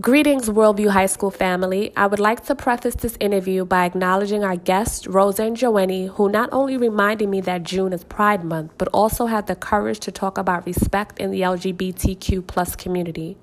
Greetings, 0.00 0.48
Worldview 0.48 0.88
High 0.88 1.06
School 1.06 1.30
family. 1.30 1.92
I 1.96 2.08
would 2.08 2.18
like 2.18 2.44
to 2.46 2.56
preface 2.56 2.96
this 2.96 3.16
interview 3.20 3.64
by 3.64 3.84
acknowledging 3.84 4.42
our 4.42 4.56
guests, 4.56 5.06
Rosa 5.06 5.44
and 5.44 5.56
Joanie, 5.56 6.06
who 6.06 6.28
not 6.28 6.48
only 6.50 6.76
reminded 6.76 7.28
me 7.28 7.40
that 7.42 7.62
June 7.62 7.92
is 7.92 8.02
Pride 8.02 8.42
Month, 8.42 8.72
but 8.76 8.88
also 8.88 9.26
had 9.26 9.46
the 9.46 9.54
courage 9.54 10.00
to 10.00 10.10
talk 10.10 10.36
about 10.36 10.66
respect 10.66 11.20
in 11.20 11.30
the 11.30 11.42
LGBTQ 11.42 12.44
plus 12.44 12.74
community. 12.74 13.36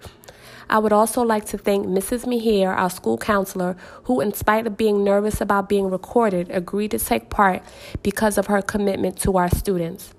I 0.69 0.79
would 0.79 0.91
also 0.91 1.21
like 1.21 1.45
to 1.45 1.57
thank 1.57 1.87
Mrs. 1.87 2.27
Mejia, 2.27 2.67
our 2.67 2.89
school 2.89 3.17
counselor, 3.17 3.77
who, 4.03 4.19
in 4.19 4.33
spite 4.33 4.67
of 4.67 4.75
being 4.75 5.05
nervous 5.05 5.39
about 5.39 5.69
being 5.69 5.89
recorded, 5.89 6.49
agreed 6.51 6.91
to 6.91 6.99
take 6.99 7.29
part 7.29 7.63
because 8.03 8.37
of 8.37 8.47
her 8.47 8.61
commitment 8.61 9.17
to 9.19 9.37
our 9.37 9.49
students. 9.49 10.13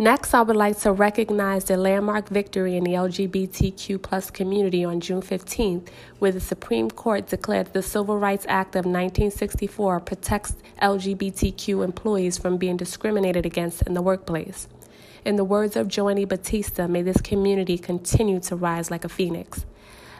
Next, 0.00 0.32
I 0.32 0.40
would 0.40 0.56
like 0.56 0.78
to 0.78 0.92
recognize 0.92 1.64
the 1.64 1.76
landmark 1.76 2.30
victory 2.30 2.78
in 2.78 2.84
the 2.84 2.92
LGBTQ 2.92 4.00
plus 4.00 4.30
community 4.30 4.82
on 4.82 4.98
June 4.98 5.20
15th, 5.20 5.88
where 6.18 6.32
the 6.32 6.40
Supreme 6.40 6.90
Court 6.90 7.26
declared 7.26 7.74
the 7.74 7.82
Civil 7.82 8.16
Rights 8.16 8.46
Act 8.48 8.76
of 8.76 8.86
1964 8.86 10.00
protects 10.00 10.54
LGBTQ 10.80 11.84
employees 11.84 12.38
from 12.38 12.56
being 12.56 12.78
discriminated 12.78 13.44
against 13.44 13.82
in 13.82 13.92
the 13.92 14.00
workplace. 14.00 14.68
In 15.26 15.36
the 15.36 15.44
words 15.44 15.76
of 15.76 15.86
Joanie 15.86 16.24
Batista, 16.24 16.86
may 16.86 17.02
this 17.02 17.20
community 17.20 17.76
continue 17.76 18.40
to 18.40 18.56
rise 18.56 18.90
like 18.90 19.04
a 19.04 19.10
phoenix. 19.10 19.66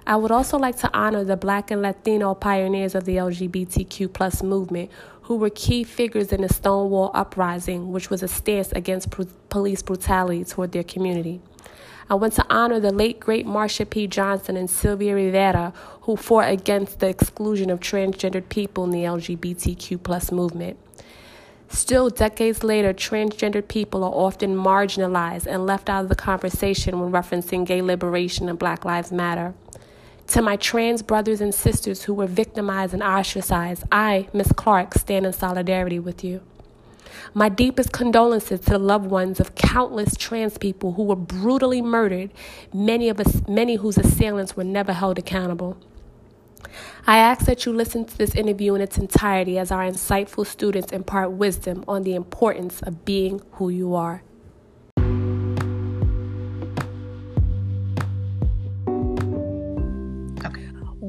I 0.07 0.17
would 0.17 0.31
also 0.31 0.59
like 0.59 0.77
to 0.81 0.91
honor 0.93 1.25
the 1.25 1.39
Black 1.39 1.71
and 1.71 1.81
Latino 1.81 2.35
pioneers 2.35 2.95
of 2.95 3.07
the 3.07 3.17
LGBTQ 3.17 4.13
plus 4.13 4.43
movement 4.43 4.91
who 5.31 5.37
were 5.37 5.49
key 5.49 5.85
figures 5.85 6.33
in 6.33 6.41
the 6.41 6.49
Stonewall 6.53 7.13
Uprising, 7.15 7.93
which 7.93 8.11
was 8.11 8.21
a 8.21 8.27
stance 8.27 8.73
against 8.73 9.15
police 9.49 9.81
brutality 9.81 10.43
toward 10.43 10.73
their 10.73 10.83
community. 10.83 11.41
I 12.11 12.15
want 12.17 12.33
to 12.33 12.45
honor 12.51 12.81
the 12.81 12.91
late 12.91 13.21
great 13.21 13.47
Marsha 13.47 13.89
P. 13.89 14.09
Johnson 14.09 14.57
and 14.57 14.69
Sylvia 14.69 15.15
Rivera, 15.15 15.73
who 16.01 16.17
fought 16.17 16.51
against 16.51 16.99
the 16.99 17.07
exclusion 17.07 17.71
of 17.71 17.79
transgendered 17.79 18.49
people 18.49 18.83
in 18.83 18.91
the 18.91 19.05
LGBTQ 19.05 20.03
plus 20.03 20.33
movement. 20.33 20.77
Still, 21.69 22.11
decades 22.11 22.65
later, 22.65 22.93
transgendered 22.93 23.69
people 23.69 24.03
are 24.03 24.13
often 24.13 24.57
marginalized 24.57 25.47
and 25.47 25.65
left 25.65 25.89
out 25.89 26.03
of 26.03 26.09
the 26.09 26.17
conversation 26.17 26.99
when 26.99 27.13
referencing 27.13 27.65
gay 27.65 27.83
liberation 27.83 28.49
and 28.49 28.59
Black 28.59 28.85
Lives 28.85 29.13
Matter. 29.13 29.55
To 30.31 30.43
my 30.43 30.55
trans 30.55 31.03
brothers 31.03 31.41
and 31.41 31.53
sisters 31.53 32.05
who 32.05 32.15
were 32.15 32.29
victimized 32.29 32.95
and 32.95 33.03
ostracized, 33.03 33.83
I, 33.91 34.29
Miss 34.33 34.53
Clark, 34.53 34.95
stand 34.95 35.27
in 35.27 35.33
solidarity 35.33 35.99
with 35.99 36.23
you. 36.23 36.41
My 37.35 37.49
deepest 37.49 37.91
condolences 37.91 38.61
to 38.61 38.71
the 38.71 38.79
loved 38.79 39.11
ones 39.11 39.41
of 39.41 39.57
countless 39.57 40.17
trans 40.17 40.57
people 40.57 40.93
who 40.93 41.03
were 41.03 41.17
brutally 41.17 41.83
murdered, 41.83 42.31
many 42.73 43.09
of 43.09 43.19
us 43.19 43.43
many 43.49 43.75
whose 43.75 43.99
assailants 43.99 44.57
were 44.57 44.63
never 44.63 44.93
held 44.93 45.19
accountable. 45.19 45.77
I 47.09 47.19
ask 47.19 47.45
that 47.47 47.67
you 47.67 47.73
listen 47.73 48.05
to 48.05 48.17
this 48.17 48.37
interview 48.37 48.77
in 48.77 48.81
its 48.81 48.99
entirety 48.99 49.59
as 49.59 49.73
our 49.73 49.83
insightful 49.83 50.47
students 50.47 50.93
impart 50.93 51.33
wisdom 51.33 51.83
on 51.89 52.05
the 52.05 52.15
importance 52.15 52.83
of 52.83 53.05
being 53.05 53.43
who 53.55 53.69
you 53.69 53.97
are. 53.97 54.23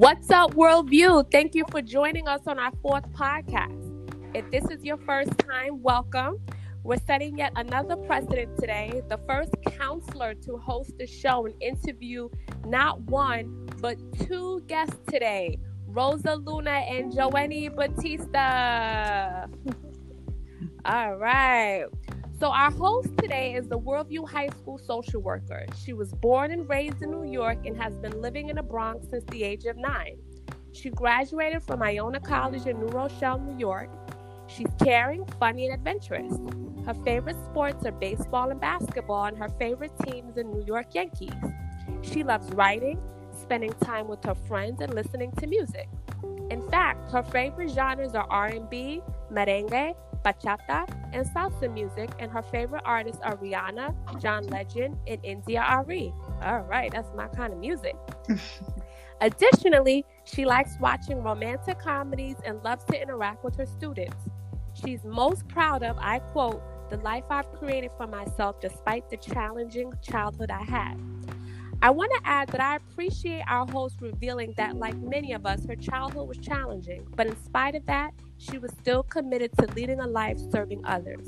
What's 0.02 0.32
up, 0.32 0.56
Worldview? 0.56 1.32
Thank 1.32 1.54
you 1.54 1.64
for 1.70 1.80
joining 1.80 2.28
us 2.28 2.42
on 2.48 2.58
our 2.58 2.72
fourth 2.82 3.08
podcast. 3.14 3.78
If 4.34 4.50
this 4.50 4.66
is 4.72 4.84
your 4.84 4.98
first 4.98 5.30
time, 5.38 5.80
welcome. 5.84 6.40
We're 6.84 6.98
setting 7.06 7.38
yet 7.38 7.54
another 7.56 7.96
precedent 7.96 8.58
today. 8.58 9.04
The 9.10 9.20
first 9.30 9.54
counselor 9.78 10.34
to 10.34 10.58
host 10.58 10.98
the 10.98 11.06
show 11.06 11.46
and 11.46 11.54
interview 11.62 12.30
not 12.66 13.00
one, 13.02 13.68
but 13.80 14.00
two 14.26 14.64
guests 14.66 14.98
today 15.08 15.60
Rosa 15.86 16.34
Luna 16.34 16.72
and 16.72 17.14
Joanie 17.14 17.70
Batista. 17.70 19.46
All 20.86 21.16
right. 21.18 21.86
So, 22.42 22.50
our 22.50 22.72
host 22.72 23.16
today 23.20 23.54
is 23.54 23.68
the 23.68 23.78
Worldview 23.78 24.28
High 24.28 24.48
School 24.48 24.80
social 24.80 25.22
worker. 25.22 25.64
She 25.78 25.94
was 25.94 26.12
born 26.12 26.50
and 26.50 26.68
raised 26.68 27.04
in 27.04 27.12
New 27.12 27.32
York 27.32 27.68
and 27.68 27.80
has 27.80 27.96
been 28.00 28.20
living 28.20 28.50
in 28.50 28.56
the 28.56 28.64
Bronx 28.64 29.08
since 29.12 29.24
the 29.26 29.44
age 29.44 29.66
of 29.66 29.78
nine. 29.78 30.18
She 30.72 30.90
graduated 30.90 31.62
from 31.62 31.84
Iona 31.84 32.20
College 32.20 32.66
in 32.66 32.80
New 32.80 32.88
Rochelle, 32.88 33.38
New 33.38 33.60
York. 33.60 33.92
She's 34.48 34.72
caring, 34.84 35.24
funny, 35.40 35.68
and 35.68 35.76
adventurous. 35.76 36.34
Her 36.84 36.96
favorite 37.06 37.38
sports 37.46 37.86
are 37.86 37.92
baseball 37.92 38.50
and 38.50 38.60
basketball, 38.60 39.26
and 39.26 39.38
her 39.38 39.50
favorite 39.60 39.94
teams 40.04 40.32
are 40.32 40.42
the 40.42 40.44
New 40.44 40.66
York 40.66 40.96
Yankees. 40.96 41.36
She 42.02 42.24
loves 42.24 42.52
writing, 42.54 43.00
spending 43.40 43.74
time 43.84 44.08
with 44.08 44.24
her 44.24 44.34
friends, 44.34 44.82
and 44.82 44.96
listening 44.96 45.32
to 45.34 45.46
music. 45.46 45.88
In 46.50 46.68
fact, 46.72 47.12
her 47.12 47.22
favorite 47.22 47.70
genres 47.70 48.16
are 48.16 48.26
R&B, 48.32 49.04
merengue, 49.32 49.94
bachata, 50.24 50.88
and 51.14 51.26
salsa 51.26 51.72
music, 51.72 52.10
and 52.20 52.32
her 52.32 52.42
favorite 52.42 52.84
artists 52.86 53.22
are 53.24 53.38
Rihanna, 53.38 54.22
John 54.22 54.46
Legend, 54.48 54.98
and 55.08 55.24
India 55.24 55.66
Arie. 55.68 56.14
All 56.44 56.62
right, 56.62 56.92
that's 56.92 57.10
my 57.16 57.28
kind 57.28 57.54
of 57.54 57.60
music. 57.60 57.96
Additionally, 59.22 60.04
she 60.24 60.46
likes 60.46 60.78
watching 60.80 61.22
romantic 61.22 61.80
comedies 61.80 62.38
and 62.44 62.64
loves 62.64 62.84
to 62.86 63.00
interact 63.00 63.44
with 63.44 63.56
her 63.56 63.66
students. 63.66 64.18
She's 64.74 65.04
most 65.04 65.48
proud 65.48 65.84
of, 65.84 65.98
I 66.00 66.20
quote, 66.20 66.62
the 66.90 66.98
life 66.98 67.24
I've 67.30 67.52
created 67.54 67.92
for 67.98 68.08
myself 68.08 68.60
despite 68.60 69.10
the 69.10 69.18
challenging 69.18 69.94
childhood 70.02 70.50
I 70.52 70.64
had. 70.64 71.00
I 71.84 71.90
want 71.90 72.12
to 72.12 72.30
add 72.30 72.50
that 72.50 72.62
I 72.62 72.76
appreciate 72.76 73.44
our 73.48 73.66
host 73.66 73.98
revealing 74.02 74.54
that, 74.58 74.76
like 74.76 74.96
many 74.98 75.34
of 75.34 75.46
us, 75.46 75.66
her 75.66 75.76
childhood 75.76 76.28
was 76.28 76.38
challenging, 76.38 77.08
but 77.16 77.26
in 77.28 77.36
spite 77.44 77.76
of 77.76 77.86
that, 77.88 78.12
she 78.42 78.58
was 78.58 78.72
still 78.82 79.04
committed 79.04 79.52
to 79.60 79.68
leading 79.76 80.00
a 80.00 80.08
life 80.08 80.40
serving 80.52 80.84
others. 80.86 81.28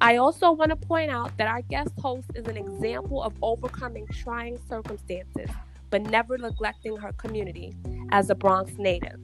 I 0.00 0.16
also 0.16 0.52
want 0.52 0.70
to 0.70 0.76
point 0.76 1.10
out 1.10 1.36
that 1.38 1.48
our 1.48 1.62
guest 1.62 1.90
host 2.00 2.30
is 2.34 2.46
an 2.46 2.56
example 2.56 3.20
of 3.22 3.34
overcoming 3.42 4.06
trying 4.12 4.58
circumstances, 4.68 5.50
but 5.90 6.02
never 6.02 6.38
neglecting 6.38 6.96
her 6.96 7.12
community 7.12 7.74
as 8.10 8.30
a 8.30 8.36
Bronx 8.36 8.72
native. 8.78 9.18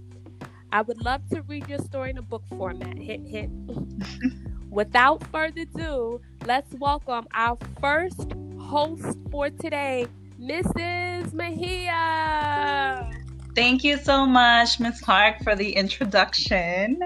I 0.73 0.83
would 0.83 1.05
love 1.05 1.21
to 1.31 1.43
read 1.43 1.69
your 1.69 1.79
story 1.79 2.11
in 2.11 2.19
a 2.19 2.23
book 2.23 2.43
format. 2.49 2.99
Hint, 2.99 3.29
hint. 3.29 4.03
Without 4.71 5.25
further 5.31 5.61
ado, 5.61 6.21
let's 6.45 6.75
welcome 6.75 7.29
our 7.33 7.57
first 7.81 8.33
host 8.59 9.17
for 9.31 9.51
today, 9.51 10.09
Mrs. 10.41 11.33
Mejia. 11.33 12.74
Thank 13.55 13.85
you 13.85 13.99
so 13.99 14.27
much, 14.27 14.81
Ms. 14.81 15.01
Clark, 15.01 15.43
for 15.45 15.55
the 15.55 15.71
introduction. 15.71 16.99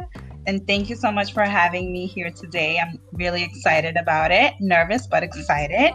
And 0.47 0.67
thank 0.67 0.89
you 0.89 0.97
so 0.97 1.13
much 1.13 1.35
for 1.35 1.43
having 1.43 1.93
me 1.93 2.07
here 2.07 2.31
today. 2.31 2.79
I'm 2.79 2.99
really 3.13 3.43
excited 3.43 3.99
about 3.99 4.31
it, 4.31 4.55
nervous, 4.59 5.07
but 5.07 5.23
excited. 5.23 5.93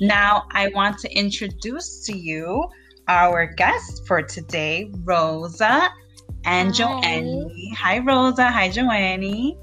Now, 0.00 0.42
I 0.50 0.72
want 0.74 0.98
to 1.00 1.16
introduce 1.16 2.04
to 2.06 2.18
you 2.18 2.68
our 3.06 3.46
guest 3.46 4.04
for 4.08 4.22
today, 4.22 4.90
Rosa 5.04 5.88
and 6.44 6.70
Hi. 6.70 6.72
Joanie. 6.72 7.72
Hi, 7.78 7.98
Rosa. 8.00 8.50
Hi, 8.50 8.68
Joanie. 8.70 9.56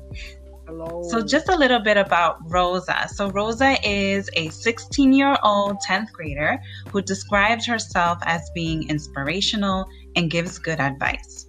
Hello. 0.67 1.03
So, 1.09 1.21
just 1.21 1.49
a 1.49 1.55
little 1.57 1.79
bit 1.79 1.97
about 1.97 2.37
Rosa. 2.49 3.09
So, 3.13 3.29
Rosa 3.31 3.75
is 3.83 4.29
a 4.33 4.49
16 4.49 5.11
year 5.11 5.35
old 5.43 5.77
10th 5.85 6.13
grader 6.13 6.59
who 6.91 7.01
describes 7.01 7.65
herself 7.65 8.19
as 8.21 8.49
being 8.53 8.87
inspirational 8.87 9.85
and 10.15 10.31
gives 10.31 10.59
good 10.59 10.79
advice. 10.79 11.47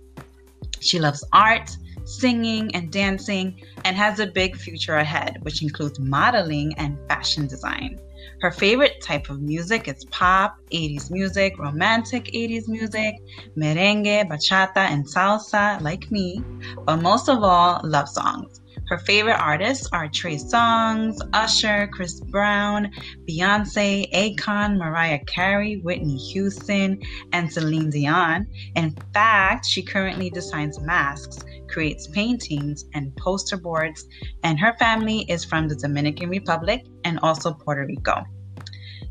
She 0.80 0.98
loves 0.98 1.24
art, 1.32 1.70
singing, 2.04 2.74
and 2.74 2.90
dancing, 2.90 3.60
and 3.84 3.96
has 3.96 4.18
a 4.18 4.26
big 4.26 4.56
future 4.56 4.96
ahead, 4.96 5.38
which 5.42 5.62
includes 5.62 5.98
modeling 5.98 6.74
and 6.78 6.98
fashion 7.08 7.46
design. 7.46 8.00
Her 8.40 8.50
favorite 8.50 9.00
type 9.02 9.28
of 9.28 9.42
music 9.42 9.86
is 9.86 10.04
pop, 10.06 10.56
80s 10.72 11.10
music, 11.10 11.58
romantic 11.58 12.24
80s 12.32 12.68
music, 12.68 13.16
merengue, 13.56 14.28
bachata, 14.28 14.78
and 14.78 15.06
salsa, 15.06 15.80
like 15.82 16.10
me, 16.10 16.42
but 16.86 16.96
most 16.96 17.28
of 17.28 17.42
all, 17.42 17.80
love 17.84 18.08
songs. 18.08 18.59
Her 18.90 18.98
favorite 18.98 19.40
artists 19.40 19.88
are 19.92 20.08
Trey 20.08 20.34
Songz, 20.34 21.16
Usher, 21.32 21.88
Chris 21.92 22.18
Brown, 22.18 22.90
Beyonce, 23.24 24.12
Akon, 24.12 24.78
Mariah 24.78 25.20
Carey, 25.26 25.76
Whitney 25.76 26.16
Houston, 26.16 27.00
and 27.32 27.52
Celine 27.52 27.90
Dion. 27.90 28.48
In 28.74 28.96
fact, 29.14 29.64
she 29.64 29.80
currently 29.80 30.28
designs 30.28 30.80
masks, 30.80 31.44
creates 31.68 32.08
paintings 32.08 32.86
and 32.92 33.14
poster 33.14 33.56
boards, 33.56 34.04
and 34.42 34.58
her 34.58 34.74
family 34.80 35.20
is 35.28 35.44
from 35.44 35.68
the 35.68 35.76
Dominican 35.76 36.28
Republic 36.28 36.84
and 37.04 37.20
also 37.22 37.52
Puerto 37.52 37.86
Rico. 37.86 38.24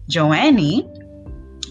Joanie 0.10 0.90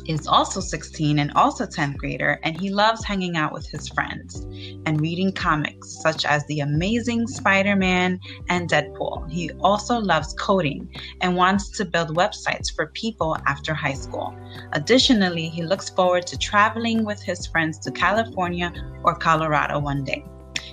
is 0.09 0.27
also 0.27 0.59
16 0.59 1.19
and 1.19 1.31
also 1.33 1.67
10th 1.67 1.99
grader, 1.99 2.41
and 2.43 2.59
he 2.59 2.71
loves 2.71 3.05
hanging 3.05 3.37
out 3.37 3.53
with 3.53 3.67
his 3.69 3.89
friends 3.89 4.47
and 4.87 5.01
reading 5.01 5.31
comics 5.31 6.01
such 6.03 6.25
as 6.25 6.45
The 6.47 6.61
Amazing 6.61 7.29
Spider 7.29 7.77
Man 7.77 8.19
and 8.49 8.69
Deadpool. 8.69 9.31
He 9.31 9.51
also 9.61 9.99
loves 9.99 10.35
coding 10.39 10.89
and 11.21 11.37
wants 11.37 11.69
to 11.77 11.85
build 11.85 12.17
websites 12.17 12.75
for 12.75 12.87
people 12.89 13.37
after 13.47 13.75
high 13.75 13.93
school. 13.93 14.35
Additionally, 14.73 15.49
he 15.49 15.63
looks 15.63 15.91
forward 15.91 16.27
to 16.29 16.39
traveling 16.39 17.05
with 17.05 17.23
his 17.23 17.47
friends 17.47 17.79
to 17.81 17.91
California 17.91 18.73
or 19.05 19.15
Colorado 19.15 19.79
one 19.79 20.05
day. 20.05 20.25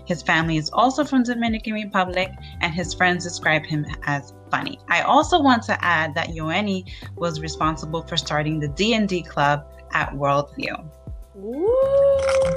His 0.05 0.21
family 0.21 0.57
is 0.57 0.69
also 0.71 1.03
from 1.03 1.23
Dominican 1.23 1.73
Republic, 1.73 2.31
and 2.61 2.73
his 2.73 2.93
friends 2.93 3.23
describe 3.23 3.65
him 3.65 3.85
as 4.03 4.33
funny. 4.51 4.79
I 4.89 5.01
also 5.01 5.41
want 5.41 5.63
to 5.63 5.83
add 5.83 6.13
that 6.15 6.29
Yoeni 6.29 6.89
was 7.15 7.39
responsible 7.39 8.03
for 8.03 8.17
starting 8.17 8.59
the 8.59 8.67
D&D 8.67 9.23
club 9.23 9.65
at 9.93 10.11
Worldview. 10.13 10.85
Woo! 11.33 11.67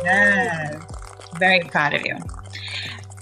Yes. 0.04 0.82
Very 1.38 1.60
proud 1.60 1.94
of 1.94 2.04
you. 2.04 2.16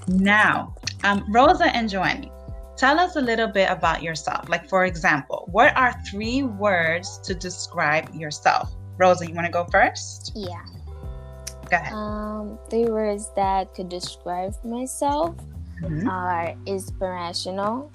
Now, 0.09 0.75
um, 1.05 1.25
Rosa 1.29 1.75
and 1.75 1.89
Joanie, 1.89 2.33
tell 2.77 2.99
us 2.99 3.17
a 3.17 3.21
little 3.21 3.49
bit 3.49 3.71
about 3.71 4.03
yourself. 4.03 4.49
Like, 4.49 4.69
for 4.69 4.85
example, 4.85 5.49
what 5.51 5.77
are 5.77 5.95
three 6.11 6.43
words 6.43 7.19
to 7.25 7.35
describe 7.35 8.15
yourself? 8.15 8.75
Rosa, 8.99 9.27
you 9.27 9.35
want 9.35 9.47
to 9.47 9.53
go 9.53 9.65
first? 9.71 10.33
Yeah. 10.35 10.63
Go 11.71 11.77
ahead. 11.77 11.93
Um, 11.93 12.59
three 12.71 12.87
words 12.87 13.31
that 13.35 13.75
could 13.75 13.89
describe 13.89 14.55
myself 14.65 15.35
Mhm. 15.83 16.07
are 16.09 16.55
inspirational, 16.67 17.91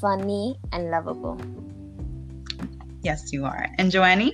funny, 0.00 0.58
and 0.72 0.90
lovable. 0.90 1.38
Yes, 3.02 3.32
you 3.32 3.44
are. 3.44 3.66
And 3.78 3.90
Joanie? 3.90 4.32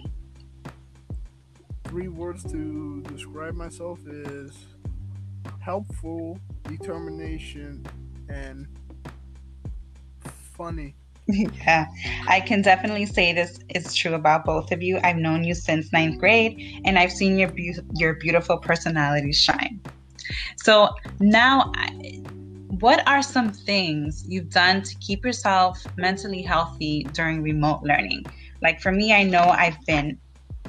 Three 1.85 2.09
words 2.09 2.45
to 2.53 3.01
describe 3.09 3.55
myself 3.55 4.07
is 4.07 4.53
helpful, 5.61 6.39
determination, 6.65 7.85
and 8.29 8.67
funny. 10.53 10.95
yeah, 11.67 11.87
I 12.27 12.41
can 12.41 12.63
definitely 12.63 13.05
say 13.05 13.33
this 13.33 13.59
is 13.75 13.95
true 13.95 14.15
about 14.15 14.47
both 14.47 14.73
of 14.73 14.83
you. 14.83 14.99
I've 15.05 15.17
known 15.17 15.45
you 15.45 15.55
since 15.55 15.93
ninth 15.93 16.19
grade, 16.19 16.59
and 16.87 16.99
I've 16.99 17.13
seen 17.13 17.39
your 17.39 17.49
beau- 17.49 17.83
your 17.95 18.15
beautiful 18.15 18.59
personality 18.59 19.33
shine. 19.33 19.81
So 20.57 20.89
now, 21.21 21.71
what 22.81 23.07
are 23.07 23.23
some 23.23 23.53
things 23.53 24.25
you've 24.27 24.51
done 24.51 24.83
to 24.83 24.97
keep 25.01 25.25
yourself 25.25 25.79
mentally 25.99 26.43
healthy 26.43 27.11
during 27.13 27.43
remote 27.43 27.81
learning? 27.83 28.25
Like 28.63 28.81
for 28.81 28.91
me, 28.91 29.13
I 29.13 29.23
know 29.23 29.51
I've 29.51 29.79
been 29.87 30.19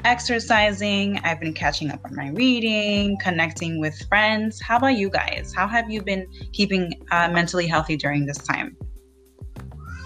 exercising, 0.04 1.20
I've 1.24 1.40
been 1.40 1.54
catching 1.54 1.90
up 1.90 2.02
on 2.06 2.16
my 2.16 2.30
reading, 2.30 3.18
connecting 3.22 3.80
with 3.80 3.98
friends. 4.10 4.60
How 4.62 4.78
about 4.78 4.98
you 4.98 5.10
guys? 5.10 5.54
How 5.56 5.68
have 5.68 5.90
you 5.90 6.02
been 6.02 6.28
keeping 6.52 6.94
uh, 7.12 7.30
mentally 7.30 7.68
healthy 7.68 7.96
during 7.96 8.26
this 8.26 8.46
time? 8.46 8.76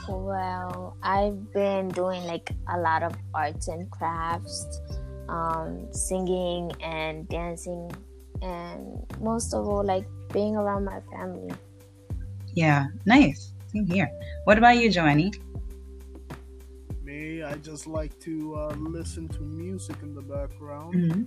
Well, 0.08 0.98
I've 1.02 1.52
been 1.54 1.90
doing 1.90 2.24
like 2.26 2.52
a 2.74 2.78
lot 2.80 3.04
of 3.04 3.14
arts 3.34 3.68
and 3.68 3.90
crafts, 3.90 4.82
um, 5.30 5.88
singing 5.92 6.72
and 6.82 7.28
dancing, 7.30 7.90
and 8.42 9.06
most 9.22 9.54
of 9.54 9.68
all, 9.68 9.84
like 9.84 10.06
being 10.34 10.56
around 10.56 10.86
my 10.86 11.00
family. 11.12 11.54
Yeah, 12.54 12.88
nice. 13.06 13.54
Same 13.72 13.88
here. 13.88 14.10
What 14.44 14.58
about 14.58 14.78
you, 14.78 14.90
Joanie? 14.92 15.32
Me, 17.04 17.42
I 17.44 17.56
just 17.56 17.88
like 17.88 18.18
to 18.22 18.56
uh, 18.56 18.76
listen 18.78 19.28
to 19.30 19.42
music 19.42 19.98
in 20.02 20.14
the 20.14 20.22
background, 20.22 20.94
Mm-hmm. 20.96 21.24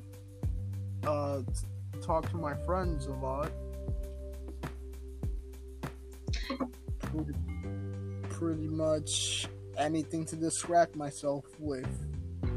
uh, 1.07 1.43
talk 2.03 2.29
to 2.31 2.37
my 2.37 2.55
friends 2.65 3.07
a 3.07 3.13
lot. 3.13 3.51
Pretty, 8.39 8.69
much 8.69 9.49
anything 9.79 10.27
to 10.27 10.37
distract 10.37 10.95
myself 10.95 11.45
with. 11.59 11.89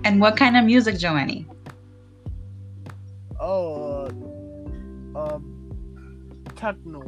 And 0.04 0.20
what 0.20 0.36
kind 0.36 0.58
of 0.58 0.66
music, 0.66 0.98
Joanie? 0.98 1.48
Oh, 3.40 4.10
uh, 5.16 5.20
um, 5.20 6.44
techno, 6.56 7.02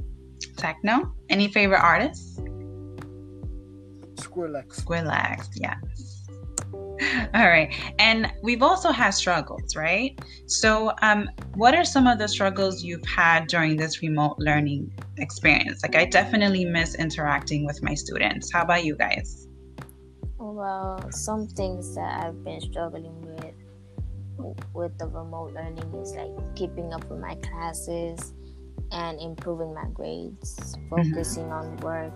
Techno? 0.55 1.13
Any 1.29 1.49
favorite 1.49 1.81
artists? 1.81 2.39
Skrillex. 4.15 4.83
Squillax, 4.83 5.49
yes. 5.55 6.29
All 7.33 7.47
right. 7.47 7.73
And 7.99 8.31
we've 8.43 8.61
also 8.61 8.91
had 8.91 9.09
struggles, 9.09 9.75
right? 9.75 10.17
So, 10.45 10.93
um, 11.01 11.29
what 11.55 11.73
are 11.75 11.83
some 11.83 12.07
of 12.07 12.19
the 12.19 12.27
struggles 12.27 12.83
you've 12.83 13.05
had 13.05 13.47
during 13.47 13.75
this 13.75 14.01
remote 14.01 14.35
learning 14.39 14.93
experience? 15.17 15.83
Like, 15.83 15.95
I 15.95 16.05
definitely 16.05 16.65
miss 16.65 16.95
interacting 16.95 17.65
with 17.65 17.81
my 17.83 17.93
students. 17.93 18.51
How 18.51 18.63
about 18.63 18.83
you 18.85 18.95
guys? 18.95 19.47
Well, 20.37 21.09
some 21.11 21.47
things 21.47 21.95
that 21.95 22.25
I've 22.25 22.43
been 22.43 22.61
struggling 22.61 23.21
with 23.21 23.53
with 24.73 24.97
the 24.97 25.07
remote 25.07 25.53
learning 25.53 25.93
is 26.01 26.13
like 26.13 26.55
keeping 26.55 26.93
up 26.93 27.07
with 27.09 27.19
my 27.19 27.35
classes 27.35 28.33
and 28.91 29.19
improving 29.19 29.73
my 29.73 29.85
grades, 29.93 30.75
focusing 30.89 31.51
on 31.51 31.77
work. 31.77 32.13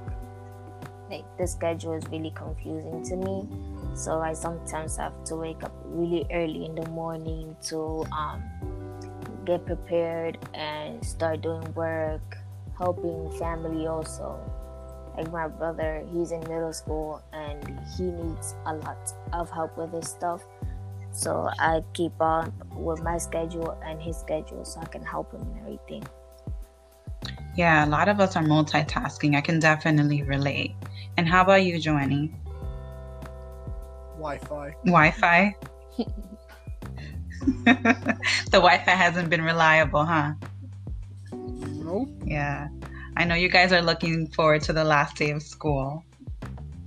Like 1.09 1.25
the 1.38 1.48
schedule 1.48 1.94
is 1.94 2.03
really 2.09 2.31
confusing 2.36 3.03
to 3.03 3.15
me, 3.15 3.48
so 3.95 4.19
I 4.19 4.33
sometimes 4.33 4.98
have 4.98 5.24
to 5.25 5.36
wake 5.36 5.63
up 5.63 5.74
really 5.86 6.25
early 6.33 6.65
in 6.65 6.74
the 6.74 6.89
morning 6.89 7.56
to 7.69 8.06
um, 8.12 8.44
get 9.45 9.65
prepared 9.65 10.39
and 10.56 11.06
start 11.06 11.41
doing 11.41 11.71
work, 11.75 12.38
helping 12.77 13.31
family 13.39 13.88
also 13.88 14.39
like 15.18 15.31
my 15.31 15.48
brother 15.48 16.06
he's 16.12 16.31
in 16.31 16.39
middle 16.42 16.74
school 16.74 17.22
and 17.33 17.80
he 17.95 18.04
needs 18.04 18.56
a 18.66 18.75
lot 18.75 19.13
of 19.33 19.50
help 19.50 19.77
with 19.77 19.92
his 19.94 20.07
stuff 20.07 20.44
so 21.12 21.50
i 21.60 21.81
keep 21.94 22.12
on 22.19 22.51
with 22.75 23.01
my 23.01 23.18
schedule 23.18 23.77
and 23.86 24.01
his 24.01 24.18
schedule 24.18 24.66
so 24.66 24.80
i 24.81 24.86
can 24.86 25.04
help 25.04 25.31
him 25.31 25.42
and 25.42 25.60
everything 25.62 26.04
Yeah, 27.56 27.86
a 27.86 27.88
lot 27.88 28.10
of 28.10 28.19
us 28.19 28.36
are 28.36 28.44
multitasking. 28.44 29.36
I 29.36 29.42
can 29.42 29.60
definitely 29.60 30.24
relate. 30.24 30.75
And 31.16 31.27
how 31.27 31.42
about 31.42 31.63
you, 31.63 31.80
Joanie? 31.80 32.36
Wi-Fi. 34.19 34.75
Wi 34.83 35.12
Fi? 35.12 35.56
the 37.66 38.60
Wi 38.60 38.77
Fi 38.83 38.92
hasn't 38.92 39.30
been 39.30 39.42
reliable, 39.42 40.04
huh? 40.04 40.33
Nope. 41.95 42.09
Yeah. 42.25 42.68
I 43.18 43.24
know 43.25 43.36
you 43.36 43.50
guys 43.50 43.71
are 43.71 43.81
looking 43.81 44.27
forward 44.27 44.62
to 44.63 44.74
the 44.74 44.83
last 44.83 45.15
day 45.15 45.31
of 45.31 45.42
school. 45.42 46.03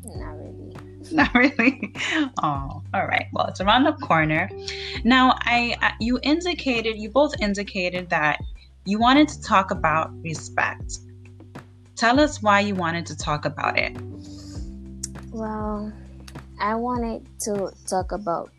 not 0.04 0.36
really 0.36 0.76
Not 1.12 1.34
really. 1.34 1.94
Oh, 2.42 2.82
all 2.92 3.06
right. 3.06 3.26
Well, 3.32 3.46
it's 3.46 3.60
around 3.60 3.84
the 3.84 3.92
corner. 3.92 4.50
Now, 5.04 5.36
I 5.40 5.74
uh, 5.80 5.92
you 6.00 6.18
indicated 6.22 6.98
you 6.98 7.08
both 7.10 7.32
indicated 7.40 8.10
that 8.10 8.38
you 8.84 8.98
wanted 8.98 9.28
to 9.28 9.40
talk 9.42 9.70
about 9.70 10.10
respect. 10.22 10.98
Tell 11.96 12.20
us 12.20 12.42
why 12.42 12.60
you 12.60 12.74
wanted 12.74 13.06
to 13.06 13.16
talk 13.16 13.44
about 13.44 13.78
it. 13.78 13.96
well 15.30 15.92
i 16.60 16.74
wanted 16.74 17.24
to 17.38 17.70
talk 17.86 18.12
about 18.12 18.50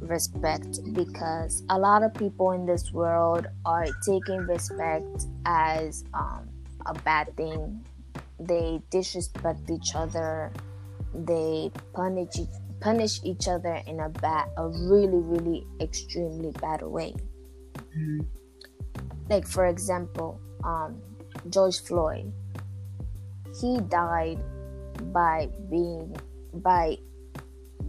respect 0.00 0.78
because 0.92 1.62
a 1.70 1.78
lot 1.78 2.02
of 2.02 2.14
people 2.14 2.52
in 2.52 2.66
this 2.66 2.92
world 2.92 3.46
are 3.64 3.86
taking 4.04 4.40
respect 4.46 5.26
as 5.44 6.04
um, 6.14 6.48
a 6.86 6.94
bad 6.94 7.36
thing. 7.36 7.84
They 8.40 8.80
disrespect 8.90 9.68
each 9.70 9.94
other. 9.94 10.52
They 11.14 11.70
punish 11.94 12.36
each, 12.38 12.48
punish 12.80 13.20
each 13.24 13.48
other 13.48 13.82
in 13.86 14.00
a 14.00 14.08
bad 14.08 14.48
a 14.56 14.68
really 14.68 15.18
really 15.18 15.66
extremely 15.80 16.52
bad 16.60 16.82
way. 16.82 17.14
Mhm. 17.96 18.26
like 19.30 19.46
for 19.46 19.66
example 19.66 20.40
um 20.64 21.00
george 21.50 21.80
floyd. 21.80 22.32
He 23.60 23.80
died 23.80 24.38
by 25.12 25.48
being 25.70 26.14
by 26.54 26.98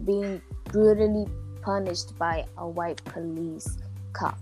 being 0.05 0.41
brutally 0.71 1.25
punished 1.69 2.17
by 2.17 2.43
a 2.57 2.67
white 2.67 2.97
police 3.05 3.77
cop. 4.11 4.39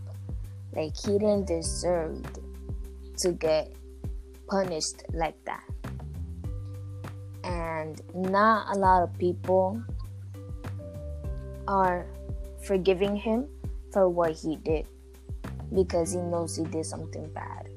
Like 0.72 0.96
he 0.96 1.20
didn't 1.20 1.46
deserve 1.46 2.24
to 3.18 3.34
get 3.34 3.76
punished 4.48 5.04
like 5.12 5.36
that. 5.44 5.68
And 7.44 8.02
not 8.16 8.74
a 8.74 8.80
lot 8.80 9.04
of 9.04 9.12
people 9.20 9.84
are 11.68 12.06
forgiving 12.64 13.18
him 13.18 13.50
for 13.92 14.08
what 14.08 14.32
he 14.32 14.56
did 14.56 14.88
because 15.76 16.14
he 16.14 16.20
knows 16.20 16.56
he 16.56 16.64
did 16.64 16.86
something 16.86 17.28
bad. 17.36 17.68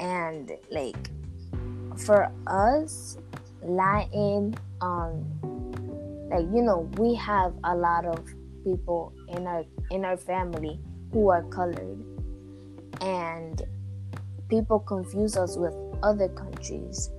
And 0.00 0.52
like 0.70 1.00
for 1.96 2.30
us 2.46 3.16
latin 3.62 4.54
um 4.82 5.24
like 6.30 6.46
you 6.54 6.62
know 6.62 6.90
we 6.98 7.14
have 7.14 7.52
a 7.64 7.74
lot 7.74 8.04
of 8.04 8.24
people 8.64 9.12
in 9.28 9.46
our 9.46 9.64
in 9.90 10.04
our 10.04 10.16
family 10.16 10.80
who 11.12 11.28
are 11.30 11.42
colored. 11.44 12.02
And 13.00 13.62
people 14.48 14.80
confuse 14.80 15.36
us 15.36 15.56
with 15.56 15.74
other 16.02 16.28
countries 16.28 17.10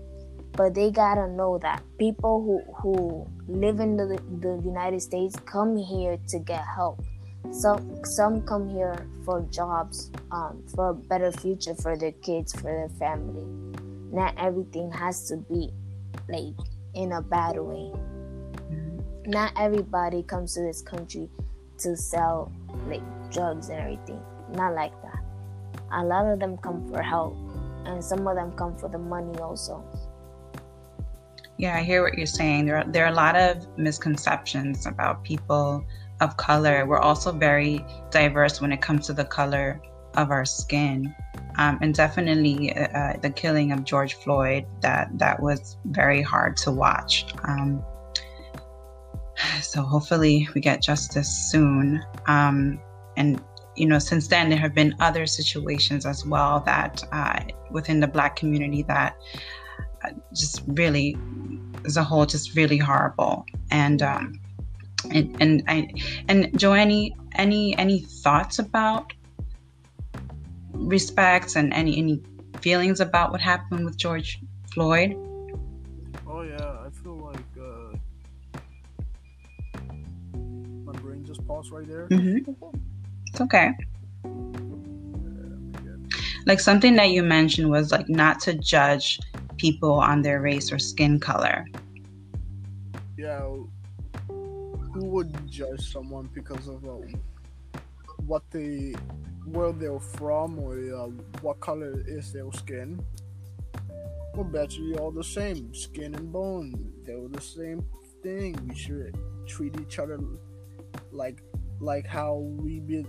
but 0.57 0.73
they 0.73 0.89
gotta 0.89 1.27
know 1.27 1.59
that 1.59 1.83
people 1.99 2.41
who 2.41 2.73
who 2.73 3.27
live 3.47 3.79
in 3.79 3.95
the, 3.95 4.19
the 4.41 4.59
united 4.65 4.99
states 4.99 5.35
come 5.45 5.77
here 5.77 6.17
to 6.27 6.39
get 6.39 6.65
help. 6.65 6.99
Some 7.51 8.03
some 8.03 8.41
come 8.41 8.67
here 8.67 9.07
for 9.23 9.41
jobs 9.51 10.11
um, 10.31 10.63
for 10.75 10.89
a 10.89 10.93
better 10.93 11.31
future 11.31 11.75
for 11.75 11.95
their 11.95 12.11
kids 12.11 12.53
for 12.53 12.63
their 12.63 12.89
family. 12.97 13.45
Not 14.11 14.33
everything 14.37 14.91
has 14.91 15.27
to 15.29 15.37
be 15.37 15.69
like 16.27 16.57
in 16.95 17.11
a 17.11 17.21
bad 17.21 17.59
way 17.59 17.93
not 19.27 19.51
everybody 19.57 20.23
comes 20.23 20.53
to 20.53 20.61
this 20.61 20.81
country 20.81 21.29
to 21.79 21.97
sell 21.97 22.51
like 22.87 23.03
drugs 23.29 23.67
and 23.69 23.79
everything. 23.79 24.21
Not 24.53 24.73
like 24.73 24.93
that. 25.01 25.21
A 25.91 26.03
lot 26.03 26.25
of 26.25 26.39
them 26.39 26.57
come 26.57 26.87
for 26.87 27.01
help 27.01 27.35
and 27.85 28.03
some 28.03 28.25
of 28.25 28.35
them 28.35 28.53
come 28.53 28.77
for 28.77 28.87
the 28.87 28.97
money 28.97 29.37
also. 29.39 29.83
Yeah 31.57 31.75
i 31.75 31.83
hear 31.83 32.03
what 32.03 32.17
you're 32.17 32.25
saying. 32.25 32.65
There 32.65 32.77
are, 32.77 32.85
there 32.85 33.03
are 33.05 33.11
a 33.11 33.15
lot 33.15 33.35
of 33.35 33.67
misconceptions 33.77 34.85
about 34.85 35.23
people 35.23 35.83
of 36.21 36.37
color. 36.37 36.85
We're 36.85 36.99
also 36.99 37.31
very 37.31 37.85
diverse 38.11 38.61
when 38.61 38.71
it 38.71 38.81
comes 38.81 39.07
to 39.07 39.13
the 39.13 39.25
color 39.25 39.81
of 40.15 40.31
our 40.31 40.45
skin. 40.45 41.13
Um, 41.57 41.79
and 41.81 41.93
definitely 41.93 42.75
uh, 42.75 42.87
uh 42.97 43.19
the 43.19 43.31
killing 43.31 43.71
of 43.71 43.83
george 43.83 44.13
floyd 44.13 44.65
that 44.81 45.09
that 45.17 45.41
was 45.41 45.77
very 45.85 46.21
hard 46.21 46.55
to 46.57 46.71
watch. 46.71 47.25
Um, 47.43 47.83
so 49.67 49.81
hopefully 49.81 50.47
we 50.53 50.61
get 50.61 50.81
justice 50.81 51.29
soon 51.51 52.03
um, 52.27 52.79
and 53.17 53.41
you 53.77 53.85
know, 53.85 53.99
since 53.99 54.27
then 54.27 54.49
there 54.49 54.57
have 54.57 54.73
been 54.73 54.95
other 54.99 55.25
situations 55.25 56.05
as 56.05 56.25
well 56.25 56.61
that 56.61 57.03
uh, 57.11 57.39
within 57.71 57.99
the 57.99 58.07
Black 58.07 58.35
community 58.35 58.81
that 58.83 59.15
uh, 60.03 60.09
just 60.33 60.63
really, 60.67 61.15
as 61.85 61.95
a 61.95 62.03
whole, 62.03 62.25
just 62.25 62.55
really 62.55 62.77
horrible. 62.77 63.45
And 63.69 64.01
um, 64.01 64.39
and 65.11 65.37
and 65.39 65.63
I, 65.67 65.89
and 66.27 66.57
Joanne, 66.59 67.11
any 67.35 67.77
any 67.77 67.99
thoughts 67.99 68.57
about 68.57 69.13
respects 70.71 71.55
and 71.55 71.71
any 71.73 71.97
any 71.97 72.21
feelings 72.61 72.99
about 72.99 73.31
what 73.31 73.41
happened 73.41 73.85
with 73.85 73.95
George 73.95 74.39
Floyd? 74.73 75.15
Paused 81.57 81.71
right 81.71 81.87
there. 81.87 82.07
Mm-hmm. 82.07 82.51
It's 83.27 83.41
okay. 83.41 83.71
Like 86.45 86.59
something 86.59 86.95
that 86.95 87.09
you 87.09 87.23
mentioned 87.23 87.69
was 87.69 87.91
like 87.91 88.07
not 88.07 88.39
to 88.41 88.53
judge 88.53 89.19
people 89.57 89.93
on 89.93 90.21
their 90.21 90.39
race 90.39 90.71
or 90.71 90.79
skin 90.79 91.19
color. 91.19 91.65
Yeah, 93.17 93.41
who 94.27 95.05
would 95.05 95.47
judge 95.47 95.91
someone 95.91 96.29
because 96.33 96.67
of 96.67 96.85
uh, 96.85 97.79
what 98.25 98.43
they, 98.51 98.93
where 99.45 99.71
they're 99.71 99.99
from, 99.99 100.59
or 100.59 100.75
uh, 100.95 101.07
what 101.41 101.59
color 101.59 102.03
is 102.07 102.31
their 102.31 102.51
skin? 102.53 103.03
We're 104.35 104.43
basically 104.43 104.95
all 104.97 105.11
the 105.11 105.23
same, 105.23 105.73
skin 105.73 106.13
and 106.13 106.31
bone. 106.31 106.93
They're 107.03 107.27
the 107.27 107.41
same 107.41 107.83
thing. 108.21 108.55
We 108.67 108.75
should 108.75 109.17
treat 109.47 109.73
each 109.81 109.97
other 109.97 110.19
like 111.11 111.41
like 111.79 112.05
how 112.07 112.35
we 112.35 112.79
be 112.79 113.05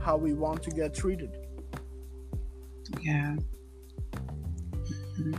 how 0.00 0.16
we 0.16 0.34
want 0.34 0.62
to 0.64 0.70
get 0.70 0.94
treated. 0.94 1.36
Yeah. 3.00 3.36
Mm-hmm. 5.18 5.34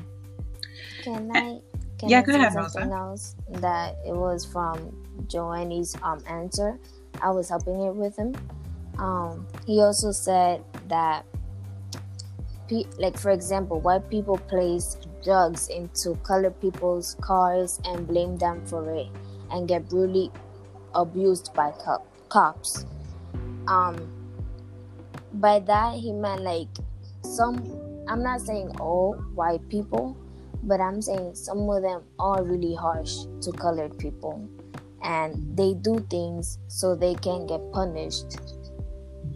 Can 1.04 1.32
I? 1.32 1.60
Can 1.98 2.10
yeah, 2.10 2.22
I 2.22 2.22
go 2.22 2.34
say 2.34 2.40
ahead, 2.40 2.54
something 2.54 2.90
Rosa. 2.90 2.92
else 2.92 3.36
that 3.50 3.96
it 4.06 4.14
was 4.16 4.46
from 4.46 4.78
Joanne's 5.28 5.96
um 6.04 6.20
answer. 6.28 6.80
I 7.22 7.32
was 7.32 7.50
helping 7.50 7.76
her 7.82 7.92
with 7.94 8.16
him. 8.18 8.36
Um, 9.00 9.48
he 9.66 9.82
also 9.82 10.12
said 10.12 10.64
that, 10.88 11.26
pe- 12.68 12.86
like 12.98 13.18
for 13.18 13.32
example, 13.32 13.80
white 13.80 14.10
people 14.10 14.38
place 14.38 14.98
drugs 15.24 15.70
into 15.70 16.16
colored 16.24 16.60
people's 16.62 17.16
cars 17.22 17.80
and 17.86 18.08
blame 18.08 18.38
them 18.38 18.66
for 18.66 18.92
it, 18.94 19.08
and 19.52 19.68
get 19.68 19.90
brutally 19.90 20.32
abused 20.96 21.54
by 21.54 21.72
cop- 21.84 22.06
cops. 22.30 22.86
Um, 23.68 24.12
by 25.34 25.60
that 25.60 25.96
he 25.96 26.12
meant 26.14 26.42
like 26.42 26.70
some. 27.24 27.64
I'm 28.08 28.24
not 28.24 28.42
saying 28.42 28.72
all 28.80 29.16
white 29.36 29.68
people, 29.70 30.18
but 30.64 30.80
I'm 30.80 31.02
saying 31.02 31.36
some 31.36 31.70
of 31.70 31.82
them 31.82 32.04
are 32.20 32.44
really 32.44 32.74
harsh 32.76 33.14
to 33.42 33.52
colored 33.52 33.98
people, 33.98 34.50
and 35.04 35.58
they 35.58 35.74
do 35.74 36.00
things 36.10 36.58
so 36.68 36.96
they 36.96 37.16
can 37.16 37.46
get 37.48 37.62
punished 37.74 38.40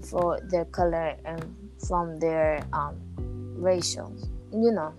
for 0.09 0.39
their 0.49 0.65
color 0.65 1.15
and 1.25 1.55
from 1.87 2.19
their 2.19 2.65
um, 2.73 2.95
racial, 3.57 4.15
you 4.53 4.71
know, 4.71 4.93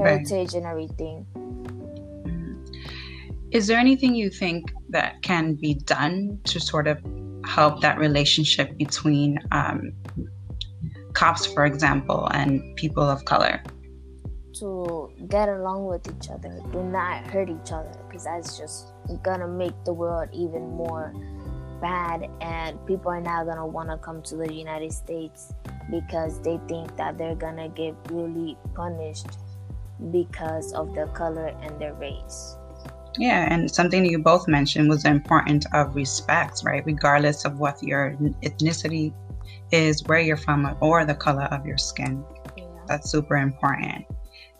Right. 0.00 0.26
heritage 0.26 0.54
and 0.54 0.66
everything. 0.66 1.26
Is 3.50 3.66
there 3.66 3.78
anything 3.78 4.14
you 4.14 4.30
think 4.30 4.70
that 4.90 5.22
can 5.22 5.54
be 5.54 5.74
done 5.74 6.40
to 6.44 6.60
sort 6.60 6.86
of 6.86 6.98
help 7.46 7.80
that 7.82 7.98
relationship 7.98 8.76
between 8.76 9.38
um, 9.52 9.92
cops, 11.12 11.46
for 11.46 11.64
example, 11.64 12.28
and 12.32 12.76
people 12.76 13.02
of 13.02 13.24
color? 13.24 13.62
to 14.58 15.10
get 15.28 15.48
along 15.48 15.86
with 15.86 16.06
each 16.08 16.30
other. 16.30 16.60
Do 16.72 16.82
not 16.82 17.26
hurt 17.28 17.48
each 17.48 17.72
other 17.72 17.92
because 18.08 18.24
that's 18.24 18.58
just 18.58 18.92
gonna 19.22 19.48
make 19.48 19.74
the 19.84 19.92
world 19.92 20.28
even 20.32 20.62
more 20.62 21.14
bad. 21.80 22.28
And 22.40 22.84
people 22.86 23.10
are 23.10 23.20
now 23.20 23.44
gonna 23.44 23.66
want 23.66 23.90
to 23.90 23.96
come 23.98 24.22
to 24.22 24.36
the 24.36 24.52
United 24.52 24.92
States 24.92 25.52
because 25.90 26.40
they 26.40 26.58
think 26.68 26.96
that 26.96 27.18
they're 27.18 27.36
gonna 27.36 27.68
get 27.68 27.94
really 28.10 28.56
punished 28.74 29.38
because 30.10 30.72
of 30.72 30.94
their 30.94 31.08
color 31.08 31.48
and 31.62 31.80
their 31.80 31.94
race. 31.94 32.57
Yeah, 33.18 33.52
and 33.52 33.68
something 33.68 34.04
that 34.04 34.10
you 34.10 34.20
both 34.20 34.46
mentioned 34.46 34.88
was 34.88 35.02
the 35.02 35.10
importance 35.10 35.66
of 35.72 35.94
respect, 35.96 36.62
right? 36.64 36.84
Regardless 36.86 37.44
of 37.44 37.58
what 37.58 37.82
your 37.82 38.16
ethnicity 38.42 39.12
is, 39.72 40.04
where 40.04 40.20
you're 40.20 40.36
from, 40.36 40.76
or 40.80 41.04
the 41.04 41.14
color 41.14 41.44
of 41.50 41.66
your 41.66 41.78
skin. 41.78 42.24
Yeah. 42.56 42.64
That's 42.86 43.10
super 43.10 43.36
important. 43.36 44.06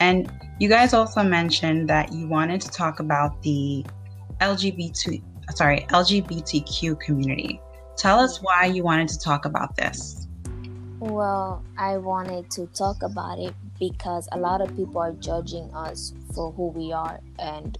And 0.00 0.30
you 0.58 0.68
guys 0.68 0.92
also 0.92 1.22
mentioned 1.22 1.88
that 1.88 2.12
you 2.12 2.28
wanted 2.28 2.60
to 2.62 2.70
talk 2.70 2.98
about 3.00 3.40
the 3.42 3.86
LGBT, 4.40 5.22
sorry, 5.54 5.86
LGBTQ 5.90 7.00
community. 7.00 7.60
Tell 7.96 8.18
us 8.18 8.42
why 8.42 8.66
you 8.66 8.82
wanted 8.82 9.08
to 9.08 9.18
talk 9.18 9.44
about 9.44 9.76
this. 9.76 10.26
Well, 11.00 11.64
I 11.76 11.96
wanted 11.96 12.50
to 12.52 12.66
talk 12.66 13.02
about 13.02 13.38
it 13.38 13.54
because 13.78 14.28
a 14.32 14.38
lot 14.38 14.60
of 14.60 14.74
people 14.76 15.00
are 15.00 15.12
judging 15.12 15.72
us 15.72 16.12
for 16.34 16.50
who 16.52 16.68
we 16.68 16.92
are 16.92 17.20
and 17.38 17.78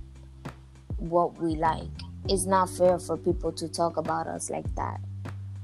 what 0.99 1.40
we 1.40 1.57
like. 1.57 1.88
It's 2.28 2.45
not 2.45 2.69
fair 2.71 2.99
for 2.99 3.17
people 3.17 3.52
to 3.52 3.69
talk 3.69 3.97
about 3.97 4.26
us 4.26 4.50
like 4.50 4.73
that. 4.75 5.00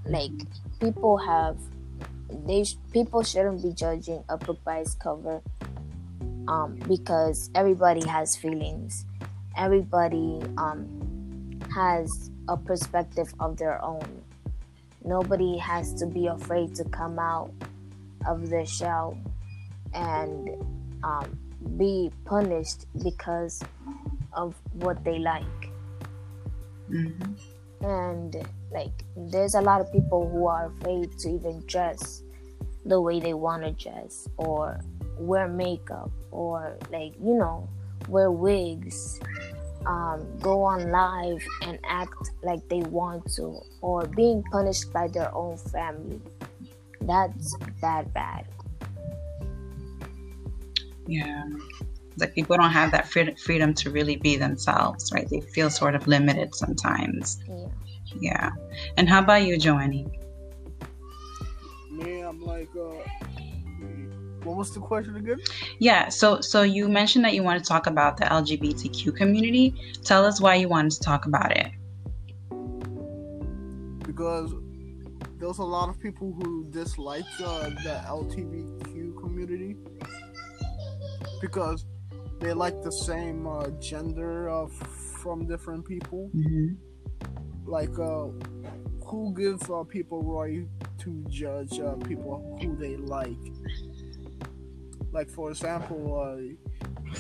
Like 0.07 0.33
people 0.81 1.17
have 1.19 1.57
they 2.47 2.65
sh- 2.65 2.77
people 2.93 3.23
shouldn't 3.23 3.63
be 3.63 3.73
judging 3.73 4.25
a 4.29 4.37
book 4.37 4.63
by 4.65 4.79
its 4.79 4.95
cover 4.95 5.41
um, 6.49 6.79
because 6.89 7.51
everybody 7.55 8.07
has 8.07 8.37
feelings. 8.37 9.07
Everybody 9.57 10.43
um, 10.59 11.61
has 11.75 12.31
a 12.49 12.57
perspective 12.57 13.33
of 13.41 13.57
their 13.57 13.83
own. 13.83 14.23
Nobody 15.05 15.59
has 15.59 15.93
to 15.95 16.07
be 16.07 16.27
afraid 16.27 16.75
to 16.77 16.85
come 16.85 17.19
out 17.19 17.53
of 18.27 18.49
their 18.49 18.67
shell 18.67 19.19
and 19.93 20.51
um, 21.03 21.39
be 21.77 22.11
punished 22.25 22.87
because 23.03 23.63
of 24.35 24.55
what 24.73 25.03
they 25.05 25.19
like. 25.19 25.45
Mm-hmm. 26.91 27.87
And 27.87 28.37
like, 28.73 29.05
there's 29.17 29.55
a 29.55 29.61
lot 29.61 29.81
of 29.81 29.93
people 29.93 30.29
who 30.29 30.47
are 30.47 30.67
afraid 30.67 31.19
to 31.19 31.29
even 31.29 31.63
dress 31.67 32.23
the 32.85 33.01
way 33.01 33.21
they 33.21 33.35
want 33.35 33.63
to 33.63 33.73
dress 33.73 34.29
or 34.37 34.81
wear 35.19 35.49
makeup 35.49 36.11
or 36.33 36.77
like 36.91 37.15
you 37.23 37.35
know 37.35 37.69
wear 38.09 38.31
wigs 38.33 39.21
um, 39.87 40.27
go 40.41 40.63
on 40.63 40.91
live 40.91 41.41
and 41.63 41.79
act 41.85 42.31
like 42.43 42.61
they 42.69 42.81
want 42.81 43.25
to 43.33 43.59
or 43.81 44.05
being 44.09 44.43
punished 44.51 44.93
by 44.93 45.07
their 45.07 45.33
own 45.35 45.57
family 45.57 46.21
that's 47.03 47.57
that 47.81 48.13
bad 48.13 48.45
Yeah. 51.07 51.45
Like 52.19 52.35
people 52.35 52.57
don't 52.57 52.71
have 52.71 52.91
that 52.93 53.09
free- 53.09 53.35
freedom 53.37 53.75
to 53.75 53.91
really 53.91 54.17
be 54.17 54.37
themselves, 54.37 55.13
right? 55.13 55.29
They 55.29 55.41
feel 55.41 55.71
sort 55.71 55.95
of 55.95 56.07
limited 56.07 56.55
sometimes. 56.55 57.43
yeah 57.49 57.69
Yeah. 58.21 58.51
And 58.97 59.09
how 59.09 59.21
about 59.21 59.45
you, 59.45 59.59
Joanne? 59.59 60.11
Me, 61.91 62.21
I'm 62.21 62.41
like, 62.43 62.69
uh, 62.77 63.09
what 64.45 64.57
was 64.57 64.73
the 64.75 64.81
question 64.81 65.17
again? 65.17 65.41
Yeah, 65.79 66.09
so 66.09 66.41
so 66.41 66.63
you 66.63 66.89
mentioned 66.89 67.25
that 67.25 67.35
you 67.35 67.43
want 67.43 67.63
to 67.63 67.69
talk 67.69 67.87
about 67.87 68.17
the 68.17 68.25
LGBTQ 68.25 69.17
community. 69.17 69.75
Tell 70.05 70.25
us 70.25 70.41
why 70.41 70.57
you 70.57 70.69
wanted 70.69 70.93
to 70.93 71.01
talk 71.01 71.27
about 71.27 71.57
it. 71.57 71.71
Because 74.07 74.55
there's 75.39 75.59
a 75.59 75.65
lot 75.65 75.89
of 75.89 75.99
people 76.01 76.33
who 76.33 76.67
dislike 76.71 77.25
uh, 77.43 77.71
the 77.71 78.03
LGBTQ 78.07 79.19
community 79.21 79.77
because 81.41 81.85
they 82.45 82.53
like 82.53 82.83
the 82.83 82.93
same 82.93 83.47
uh, 83.47 83.71
gender 83.81 84.51
uh, 84.51 84.67
from 85.23 85.47
different 85.47 85.87
people. 85.87 86.31
Mm-hmm. 86.37 86.75
Like, 87.65 87.99
uh, 87.99 88.27
who 89.07 89.35
gives 89.35 89.71
uh, 89.71 89.83
people 89.85 90.23
right 90.23 90.67
to 90.99 91.25
judge 91.29 91.81
uh, 91.81 91.95
people 92.07 92.59
who 92.61 92.77
they 92.77 92.97
like? 92.97 93.45
Like, 95.11 95.31
for 95.31 95.51
example, 95.51 96.21
uh, 96.21 96.37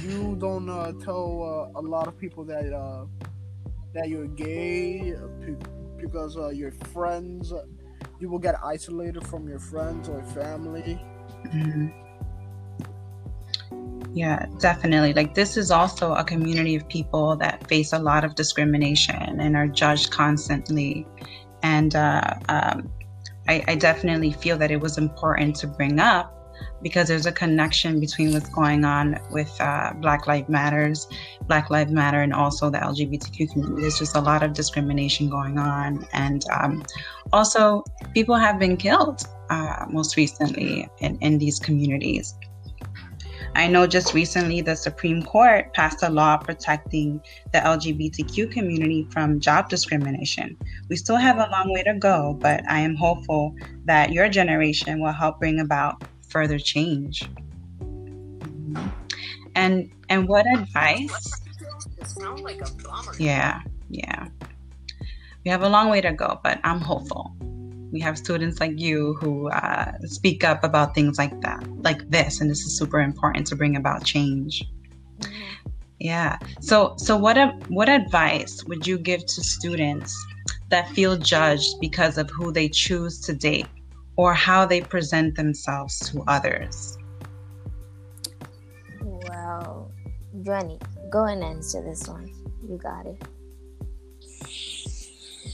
you 0.02 0.37
don't 0.38 0.69
uh, 0.69 0.93
tell 1.02 1.71
uh, 1.75 1.81
a 1.81 1.83
lot 1.83 2.07
of 2.07 2.19
people 2.19 2.45
that 2.45 2.71
uh, 2.75 3.07
that 3.95 4.09
you're 4.11 4.26
gay 4.26 5.14
because 5.97 6.37
uh, 6.37 6.49
your 6.49 6.73
friends, 6.93 7.50
you 8.21 8.28
will 8.28 8.40
get 8.40 8.57
isolated 8.62 9.26
from 9.26 9.49
your 9.49 9.61
friends 9.61 10.09
or 10.11 10.23
family. 10.23 11.00
Mhm. 11.47 12.03
Yeah, 14.14 14.47
definitely. 14.61 15.12
Like, 15.12 15.35
this 15.35 15.56
is 15.56 15.73
also 15.73 16.14
a 16.14 16.23
community 16.23 16.76
of 16.76 16.88
people 16.88 17.35
that 17.37 17.66
face 17.66 17.92
a 17.92 17.99
lot 17.99 18.25
of 18.25 18.37
discrimination 18.37 19.40
and 19.40 19.56
are 19.56 19.66
judged 19.66 20.12
constantly. 20.12 21.04
And 21.64 21.97
uh, 21.97 22.35
um, 22.49 22.92
I, 23.49 23.64
I 23.66 23.75
definitely 23.75 24.30
feel 24.30 24.56
that 24.59 24.71
it 24.71 24.80
was 24.80 24.99
important 24.99 25.56
to 25.56 25.66
bring 25.66 25.99
up 25.99 26.30
because 26.80 27.09
there's 27.09 27.26
a 27.26 27.33
connection 27.33 27.99
between 27.99 28.33
what's 28.33 28.49
going 28.50 28.85
on 28.85 29.18
with 29.33 29.52
uh, 29.61 29.92
Black 29.97 30.28
Lives 30.28 30.49
Matters, 30.49 31.09
Black 31.49 31.68
Lives 31.71 31.90
Matter, 31.90 32.21
and 32.21 32.33
also 32.33 32.71
the 32.71 32.78
LGBTQ 32.78 33.50
community. 33.50 33.80
There's 33.80 33.99
just 33.99 34.14
a 34.14 34.21
lot 34.21 34.44
of 34.44 34.52
discrimination 34.52 35.28
going 35.28 35.59
on, 35.59 36.06
and 36.12 36.44
um, 36.52 36.85
also 37.33 37.83
people 38.12 38.37
have 38.37 38.61
been 38.61 38.76
killed 38.76 39.23
uh, 39.50 39.87
most 39.88 40.16
recently 40.16 40.88
in, 41.00 41.18
in 41.21 41.38
these 41.38 41.59
communities. 41.59 42.35
I 43.56 43.68
know 43.68 43.87
just 43.87 44.14
recently 44.14 44.61
the 44.61 44.75
Supreme 44.75 45.23
Court 45.23 45.73
passed 45.75 46.02
a 46.02 46.11
law 46.11 46.37
protecting 46.37 47.20
the 47.52 47.58
LGBTQ 47.58 48.50
community 48.50 49.06
from 49.11 49.38
job 49.38 49.68
discrimination. 49.68 50.56
We 50.88 50.96
still 50.96 51.16
have 51.16 51.37
a 51.37 51.49
long 51.50 51.73
way 51.73 51.84
to 51.84 51.94
go, 51.94 52.37
but 52.40 52.62
I 52.68 52.80
am 52.80 52.96
hopeful 52.96 53.54
that 53.84 54.12
your 54.12 54.28
generation 54.28 55.00
will 55.00 55.12
help 55.12 55.38
bring 55.38 55.61
about 55.61 56.02
further 56.28 56.58
change. 56.58 57.28
And 59.54 59.90
and 60.08 60.28
what 60.28 60.46
advice? 60.52 61.30
Yeah, 63.20 63.61
yeah. 63.88 64.28
We 65.44 65.50
have 65.50 65.62
a 65.62 65.68
long 65.68 65.90
way 65.90 66.00
to 66.00 66.12
go, 66.12 66.40
but 66.42 66.58
I'm 66.64 66.80
hopeful. 66.80 67.37
We 67.95 68.01
have 68.01 68.19
students 68.19 68.59
like 68.59 68.77
you 68.77 69.15
who 69.21 69.49
uh, 69.51 69.93
speak 70.01 70.43
up 70.43 70.65
about 70.65 70.97
things 70.97 71.17
like 71.17 71.41
that, 71.43 71.65
like 71.85 72.11
this, 72.11 72.41
and 72.41 72.51
this 72.51 72.63
is 72.67 72.77
super 72.77 73.01
important 73.01 73.47
to 73.47 73.55
bring 73.55 73.77
about 73.77 74.05
change. 74.05 74.65
Yeah. 76.01 76.37
So 76.61 76.95
so 76.99 77.17
what 77.17 77.37
what 77.71 77.89
advice 77.89 78.65
would 78.65 78.85
you 78.85 78.99
give 78.99 79.25
to 79.27 79.41
students 79.45 80.13
that 80.71 80.89
feel 80.91 81.17
judged 81.17 81.77
because 81.81 82.19
of 82.19 82.29
who 82.31 82.51
they 82.51 82.69
choose 82.69 83.21
to 83.27 83.33
date 83.33 83.69
or 84.17 84.35
how 84.35 84.67
they 84.67 84.81
present 84.81 85.37
themselves 85.37 86.01
to 86.11 86.25
others? 86.27 86.99
Well, 89.03 89.93
Johnny, 90.43 90.81
go 91.13 91.27
and 91.27 91.45
answer 91.45 91.81
this 91.81 92.09
one. 92.09 92.29
You 92.69 92.77
got 92.77 93.07
it. 93.07 93.23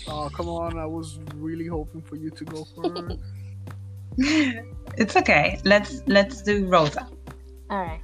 Oh, 0.09 0.29
come 0.31 0.49
on! 0.49 0.79
I 0.79 0.87
was 0.87 1.19
really 1.37 1.67
hoping 1.67 2.03
for 2.03 2.17
you 2.17 2.31
to 2.31 2.45
go 2.45 2.65
first. 2.77 3.19
it's 4.97 5.17
okay. 5.17 5.61
Let's 5.65 6.03
let's 6.07 6.43
do 6.43 6.67
Rosa. 6.67 7.07
All 7.71 7.79
right. 7.83 8.03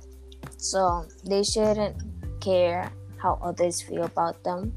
So 0.57 1.07
they 1.25 1.43
shouldn't 1.43 1.97
care 2.41 2.91
how 3.19 3.39
others 3.43 3.83
feel 3.83 4.05
about 4.05 4.43
them, 4.45 4.73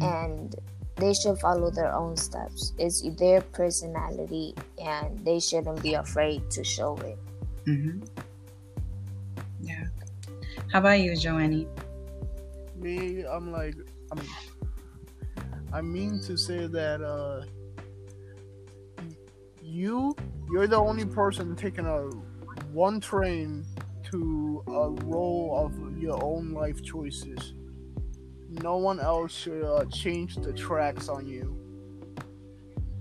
and 0.00 0.54
they 0.96 1.14
should 1.14 1.38
follow 1.38 1.70
their 1.70 1.92
own 1.92 2.16
steps. 2.16 2.72
It's 2.78 3.02
their 3.16 3.40
personality, 3.40 4.54
and 4.82 5.18
they 5.24 5.40
shouldn't 5.40 5.82
be 5.82 5.94
afraid 5.94 6.50
to 6.50 6.64
show 6.64 6.96
it. 6.98 7.18
hmm 7.64 8.00
Yeah. 9.60 9.86
How 10.72 10.78
about 10.80 11.00
you, 11.00 11.16
Joanne? 11.16 11.66
Me, 12.76 13.24
I'm 13.24 13.52
like, 13.52 13.74
I'm, 14.12 14.20
I 15.72 15.80
mean 15.80 16.20
to 16.22 16.36
say 16.36 16.66
that 16.66 17.00
uh, 17.00 17.42
you, 19.62 20.16
you're 20.50 20.66
the 20.66 20.76
only 20.76 21.04
person 21.04 21.54
taking 21.54 21.86
a 21.86 22.08
one 22.72 23.00
train 23.00 23.64
to 24.10 24.64
a 24.66 24.90
row 25.04 25.52
of 25.64 25.98
your 25.98 26.22
own 26.22 26.52
life 26.52 26.82
choices. 26.82 27.54
No 28.48 28.78
one 28.78 28.98
else 28.98 29.32
should 29.32 29.62
uh, 29.62 29.84
change 29.86 30.36
the 30.36 30.52
tracks 30.52 31.08
on 31.08 31.26
you. 31.28 31.56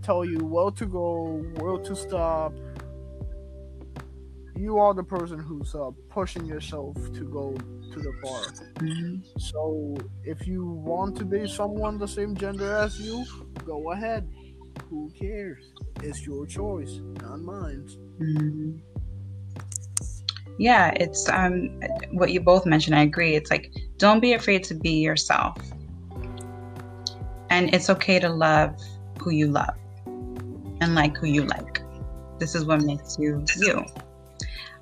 Tell 0.04 0.24
you 0.24 0.38
where 0.38 0.70
to 0.72 0.86
go, 0.86 1.44
where 1.58 1.80
to 1.84 1.96
stop. 1.96 2.54
You 4.60 4.78
are 4.78 4.94
the 4.94 5.06
person 5.06 5.40
who's 5.40 5.74
uh, 5.74 5.92
pushing 6.10 6.46
yourself 6.46 6.94
to 7.14 7.24
go 7.24 7.56
to 7.94 8.00
the 8.02 8.14
bar. 8.22 8.42
Mhm. 8.76 9.24
So 9.40 9.96
if 10.26 10.46
you 10.46 10.66
want 10.66 11.16
to 11.20 11.24
be 11.26 11.48
someone 11.48 11.98
the 11.98 12.08
same 12.08 12.36
gender 12.36 12.70
as 12.76 13.00
you, 13.00 13.24
go 13.66 13.92
ahead. 13.94 14.28
Who 14.90 15.10
cares? 15.18 15.64
It's 16.04 16.26
your 16.26 16.46
choice, 16.46 17.00
not 17.22 17.40
mine. 17.40 17.88
Mhm. 18.20 18.82
Yeah, 20.58 20.92
it's 21.04 21.30
um 21.30 21.80
what 22.12 22.32
you 22.34 22.42
both 22.42 22.66
mentioned. 22.66 22.98
I 22.98 23.04
agree. 23.04 23.36
It's 23.36 23.50
like 23.50 23.72
don't 23.98 24.20
be 24.20 24.34
afraid 24.34 24.66
to 24.66 24.74
be 24.76 24.96
yourself, 25.00 25.56
and 27.50 27.74
it's 27.74 27.90
okay 27.90 28.20
to 28.20 28.28
love 28.28 28.76
who 29.22 29.30
you 29.32 29.48
love 29.48 29.78
and 30.82 30.96
like 30.96 31.16
who 31.16 31.28
you 31.28 31.44
like. 31.46 31.82
This 32.40 32.56
is 32.56 32.66
what 32.66 32.82
makes 32.84 33.18
you 33.18 33.46
you. 33.56 33.86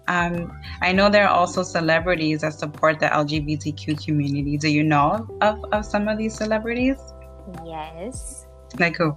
Um, 0.07 0.57
I 0.81 0.91
know 0.93 1.09
there 1.09 1.27
are 1.27 1.35
also 1.35 1.63
celebrities 1.63 2.41
that 2.41 2.53
support 2.53 2.99
the 2.99 3.07
LGBTQ 3.07 4.05
community. 4.05 4.57
Do 4.57 4.69
you 4.69 4.83
know 4.83 5.27
of, 5.41 5.63
of 5.71 5.85
some 5.85 6.07
of 6.07 6.17
these 6.17 6.33
celebrities? 6.35 6.97
Yes. 7.65 8.45
Like 8.79 8.95
who? 8.97 9.15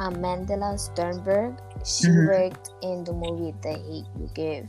Um, 0.00 0.16
Amandla 0.16 0.74
Stenberg. 0.80 1.58
She 1.84 2.08
Mhm. 2.08 2.26
worked 2.28 2.70
in 2.82 3.04
the 3.04 3.12
movie 3.12 3.54
The 3.62 3.72
Hate 3.72 4.06
You 4.18 4.30
Give. 4.34 4.68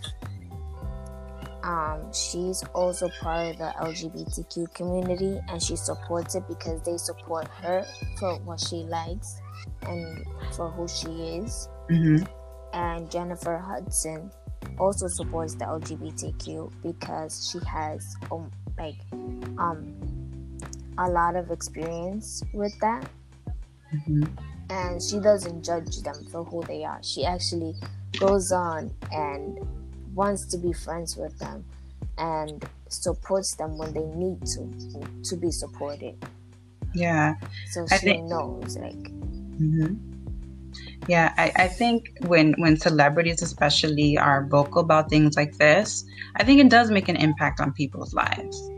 Um, 1.64 2.14
she's 2.14 2.64
also 2.76 3.10
part 3.22 3.48
of 3.48 3.58
the 3.58 3.74
LGBTQ 3.80 4.72
community 4.76 5.40
and 5.50 5.62
she 5.62 5.76
supports 5.76 6.36
it 6.36 6.48
because 6.48 6.82
they 6.84 6.98
support 6.98 7.48
her 7.64 7.84
for 8.20 8.36
what 8.46 8.60
she 8.60 8.84
likes 8.84 9.42
and 9.82 10.24
for 10.52 10.70
who 10.70 10.88
she 10.88 11.10
is. 11.42 11.68
hmm 11.90 12.18
And 12.74 13.10
Jennifer 13.10 13.58
Hudson 13.58 14.30
also 14.80 15.08
supports 15.08 15.56
the 15.56 15.66
LGBTQ 15.66 16.72
because 16.84 17.50
she 17.52 17.60
has 17.68 18.16
um, 18.32 18.52
like 18.78 18.96
um 19.58 19.94
a 20.98 21.10
lot 21.10 21.36
of 21.36 21.52
experience 21.52 22.44
with 22.54 22.78
that 22.80 23.08
hmm 24.06 24.24
and 24.70 25.02
she 25.02 25.20
doesn't 25.20 25.64
judge 25.64 26.02
them 26.02 26.16
for 26.32 26.44
who 26.44 26.64
they 26.64 26.84
are. 26.84 27.00
She 27.04 27.24
actually 27.24 27.76
goes 28.20 28.52
on 28.52 28.90
and 29.12 29.60
wants 30.16 30.46
to 30.48 30.58
be 30.58 30.74
friends 30.74 31.16
with 31.16 31.38
them 31.38 31.64
and 32.18 32.66
supports 32.90 33.56
them 33.56 33.78
when 33.78 33.94
they 33.94 34.06
need 34.06 34.44
to 34.48 35.22
to 35.30 35.36
be 35.38 35.52
supported. 35.52 36.16
Yeah. 36.96 37.36
So 37.70 37.86
she 37.88 37.98
think- 37.98 38.28
knows 38.28 38.76
like 38.78 39.08
hmm 39.58 39.94
Yeah, 41.08 41.34
I, 41.38 41.52
I 41.56 41.68
think 41.68 42.18
when 42.22 42.54
when 42.58 42.78
celebrities 42.78 43.42
especially 43.42 44.18
are 44.18 44.48
vocal 44.48 44.82
about 44.82 45.10
things 45.10 45.36
like 45.38 45.58
this, 45.58 46.04
I 46.36 46.44
think 46.44 46.60
it 46.60 46.70
does 46.70 46.90
make 46.90 47.10
an 47.10 47.16
impact 47.16 47.60
on 47.60 47.74
people's 47.74 48.14
lives. 48.14 48.72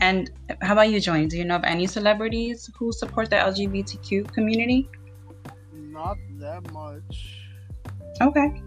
And 0.00 0.30
how 0.60 0.74
about 0.74 0.90
you, 0.90 1.00
Joanne? 1.00 1.28
Do 1.28 1.36
you 1.38 1.44
know 1.44 1.56
of 1.56 1.64
any 1.64 1.86
celebrities 1.86 2.68
who 2.78 2.92
support 2.92 3.30
the 3.30 3.36
LGBTQ 3.36 4.32
community? 4.32 4.88
Not 5.72 6.18
that 6.38 6.62
much. 6.72 7.48
Okay. 8.20 8.62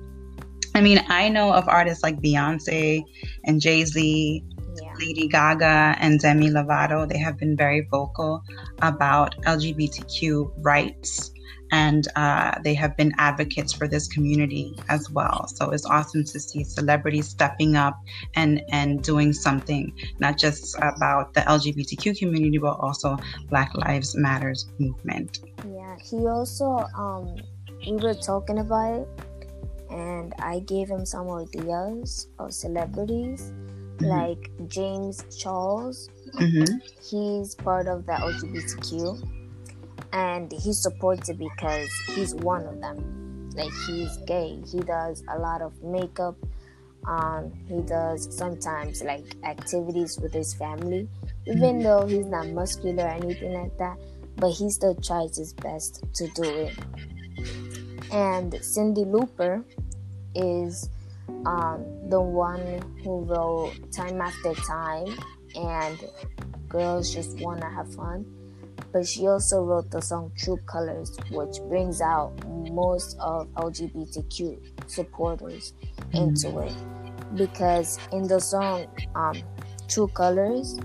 I 0.74 0.82
mean, 0.82 1.04
I 1.10 1.30
know 1.30 1.54
of 1.54 1.68
artists 1.68 2.04
like 2.04 2.22
Beyonce 2.22 3.04
and 3.46 3.62
Jay 3.62 3.86
Z 3.86 4.44
Yeah. 4.82 4.94
Lady 5.00 5.28
Gaga 5.28 5.96
and 6.00 6.20
Demi 6.20 6.50
Lovato, 6.50 7.08
they 7.08 7.18
have 7.18 7.38
been 7.38 7.58
very 7.58 7.82
vocal 7.92 8.42
about 8.82 9.36
LGBTQ 9.46 10.54
rights 10.58 11.32
and 11.72 12.08
uh, 12.16 12.60
they 12.64 12.74
have 12.74 12.96
been 12.98 13.14
advocates 13.18 13.74
for 13.74 13.88
this 13.88 14.08
community 14.08 14.78
as 14.90 15.10
well. 15.10 15.48
So 15.48 15.72
it's 15.72 15.86
awesome 15.86 16.24
to 16.26 16.40
see 16.40 16.64
celebrities 16.64 17.30
stepping 17.30 17.76
up 17.76 17.98
and 18.36 18.62
and 18.70 19.02
doing 19.02 19.34
something, 19.34 19.94
not 20.20 20.38
just 20.38 20.76
about 20.78 21.34
the 21.34 21.42
LGBTQ 21.42 22.18
community, 22.18 22.58
but 22.58 22.78
also 22.80 23.18
Black 23.50 23.74
Lives 23.76 24.16
Matters 24.16 24.68
movement. 24.80 25.40
Yeah, 25.66 25.96
he 26.04 26.28
also 26.28 26.86
um, 26.96 27.36
we 27.88 27.98
were 27.98 28.14
talking 28.14 28.60
about 28.60 29.02
it, 29.02 29.08
and 29.90 30.34
I 30.40 30.60
gave 30.60 30.90
him 30.90 31.06
some 31.06 31.30
ideas 31.30 32.28
of 32.38 32.54
celebrities. 32.54 33.52
Mm-hmm. 33.52 34.06
Like 34.08 34.50
James 34.68 35.24
Charles, 35.38 36.10
mm-hmm. 36.34 36.78
he's 37.04 37.54
part 37.54 37.88
of 37.88 38.08
the 38.08 38.14
LGBTQ 38.14 39.41
and 40.14 40.52
he 40.52 40.74
supports 40.74 41.30
it 41.30 41.38
because 41.38 41.90
he's 42.16 42.36
one 42.36 42.66
of 42.66 42.80
them. 42.82 43.50
Like 43.56 43.72
he's 43.88 44.18
gay. 44.26 44.62
He 44.72 44.80
does 44.80 45.24
a 45.30 45.38
lot 45.38 45.62
of 45.62 45.82
makeup. 45.84 46.36
Um, 47.08 47.52
he 47.68 47.82
does 47.82 48.36
sometimes 48.36 49.02
like 49.02 49.26
activities 49.44 50.20
with 50.20 50.34
his 50.34 50.54
family, 50.54 51.10
even 51.48 51.60
mm-hmm. 51.60 51.84
though 51.84 52.06
he's 52.06 52.28
not 52.28 52.48
muscular 52.50 53.06
or 53.06 53.10
anything 53.10 53.54
like 53.54 53.78
that. 53.78 53.98
But 54.38 54.52
he 54.52 54.70
still 54.70 54.96
tries 54.96 55.38
his 55.38 55.54
best 55.54 56.04
to 56.14 56.28
do 56.30 56.44
it. 56.44 56.78
And 58.12 58.52
Cyndi 58.54 59.06
Lauper 59.06 59.64
is 60.36 60.90
um, 61.46 61.86
the 62.10 62.22
one 62.22 62.82
who 63.04 63.24
wrote 63.24 63.74
Time 63.92 64.22
After 64.22 64.54
Time 64.54 65.18
and 65.56 66.00
Girls 66.70 67.14
Just 67.14 67.40
Wanna 67.40 67.70
Have 67.70 67.94
Fun 67.96 68.26
but 68.92 69.08
she 69.08 69.28
also 69.28 69.64
wrote 69.64 69.90
the 69.92 70.02
song 70.02 70.32
True 70.38 70.58
Colors, 70.66 71.18
which 71.32 71.58
brings 71.68 72.02
out 72.02 72.34
most 72.72 73.18
of 73.20 73.48
LGBTQ 73.54 74.90
supporters 74.90 75.74
into 76.14 76.48
mm. 76.48 76.68
it. 76.68 77.36
Because 77.36 77.98
in 78.12 78.28
the 78.28 78.40
song 78.40 78.88
um, 79.16 79.42
True 79.88 80.08
Colors, 80.10 80.80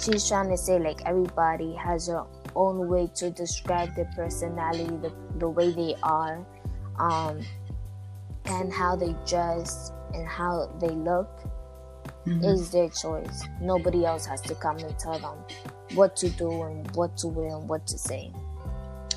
she's 0.00 0.26
trying 0.26 0.50
to 0.50 0.56
say 0.56 0.78
like 0.78 1.00
everybody 1.06 1.74
has 1.74 2.08
their 2.08 2.24
own 2.54 2.88
way 2.88 3.08
to 3.16 3.30
describe 3.30 3.94
their 3.94 4.10
personality, 4.16 4.84
the, 4.84 5.12
the 5.38 5.48
way 5.48 5.70
they 5.70 5.94
are, 6.02 6.44
um, 6.98 7.40
and 8.46 8.72
how 8.72 8.96
they 8.96 9.14
dress 9.26 9.92
and 10.14 10.26
how 10.26 10.74
they 10.80 10.88
look 10.88 11.28
mm-hmm. 12.26 12.44
is 12.44 12.70
their 12.70 12.88
choice. 12.88 13.44
Nobody 13.60 14.04
else 14.04 14.26
has 14.26 14.40
to 14.42 14.54
come 14.56 14.78
and 14.78 14.98
tell 14.98 15.18
them 15.18 15.38
what 15.94 16.16
to 16.16 16.28
do 16.30 16.62
and 16.62 16.94
what 16.94 17.16
to 17.18 17.28
wear 17.28 17.56
and 17.56 17.68
what 17.68 17.86
to 17.86 17.98
say. 17.98 18.32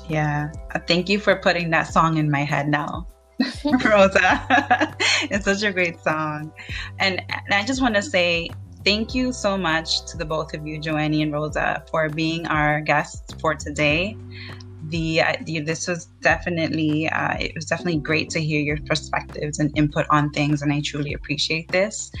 Yeah. 0.08 0.52
Uh, 0.74 0.78
thank 0.86 1.08
you 1.08 1.18
for 1.18 1.36
putting 1.36 1.70
that 1.70 1.84
song 1.84 2.18
in 2.18 2.30
my 2.30 2.44
head 2.44 2.68
now. 2.68 3.06
Rosa. 3.64 4.96
it's 5.30 5.44
such 5.44 5.62
a 5.62 5.72
great 5.72 6.00
song. 6.00 6.52
And, 6.98 7.20
and 7.28 7.54
I 7.54 7.64
just 7.64 7.80
want 7.80 7.94
to 7.96 8.02
say 8.02 8.50
thank 8.84 9.14
you 9.14 9.32
so 9.32 9.56
much 9.56 10.04
to 10.06 10.16
the 10.16 10.24
both 10.24 10.54
of 10.54 10.66
you, 10.66 10.78
Joanie 10.78 11.22
and 11.22 11.32
Rosa, 11.32 11.84
for 11.90 12.08
being 12.08 12.46
our 12.46 12.80
guests 12.80 13.34
for 13.40 13.54
today. 13.54 14.16
The, 14.88 15.22
uh, 15.22 15.36
the 15.44 15.60
this 15.60 15.88
was 15.88 16.06
definitely 16.20 17.08
uh, 17.08 17.36
it 17.40 17.54
was 17.54 17.64
definitely 17.64 18.00
great 18.00 18.28
to 18.30 18.40
hear 18.40 18.60
your 18.60 18.76
perspectives 18.84 19.58
and 19.58 19.76
input 19.78 20.04
on 20.10 20.30
things, 20.30 20.60
and 20.60 20.70
I 20.70 20.82
truly 20.84 21.14
appreciate 21.14 21.68
this. 21.68 22.12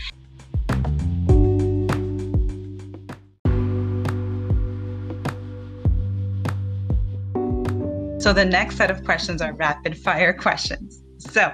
So 8.22 8.32
the 8.32 8.44
next 8.44 8.76
set 8.76 8.88
of 8.88 9.02
questions 9.02 9.42
are 9.42 9.52
rapid 9.52 9.98
fire 9.98 10.32
questions. 10.32 11.02
So, 11.18 11.52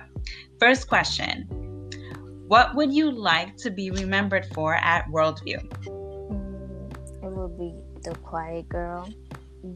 first 0.61 0.87
question 0.87 1.49
What 2.47 2.75
would 2.75 2.93
you 2.93 3.11
like 3.11 3.57
to 3.65 3.71
be 3.71 3.91
remembered 3.91 4.45
for 4.53 4.75
at 4.75 5.07
Worldview? 5.07 5.67
Mm, 5.87 6.93
it 7.25 7.31
would 7.31 7.57
be 7.59 7.73
the 8.03 8.15
quiet 8.17 8.69
girl 8.69 9.09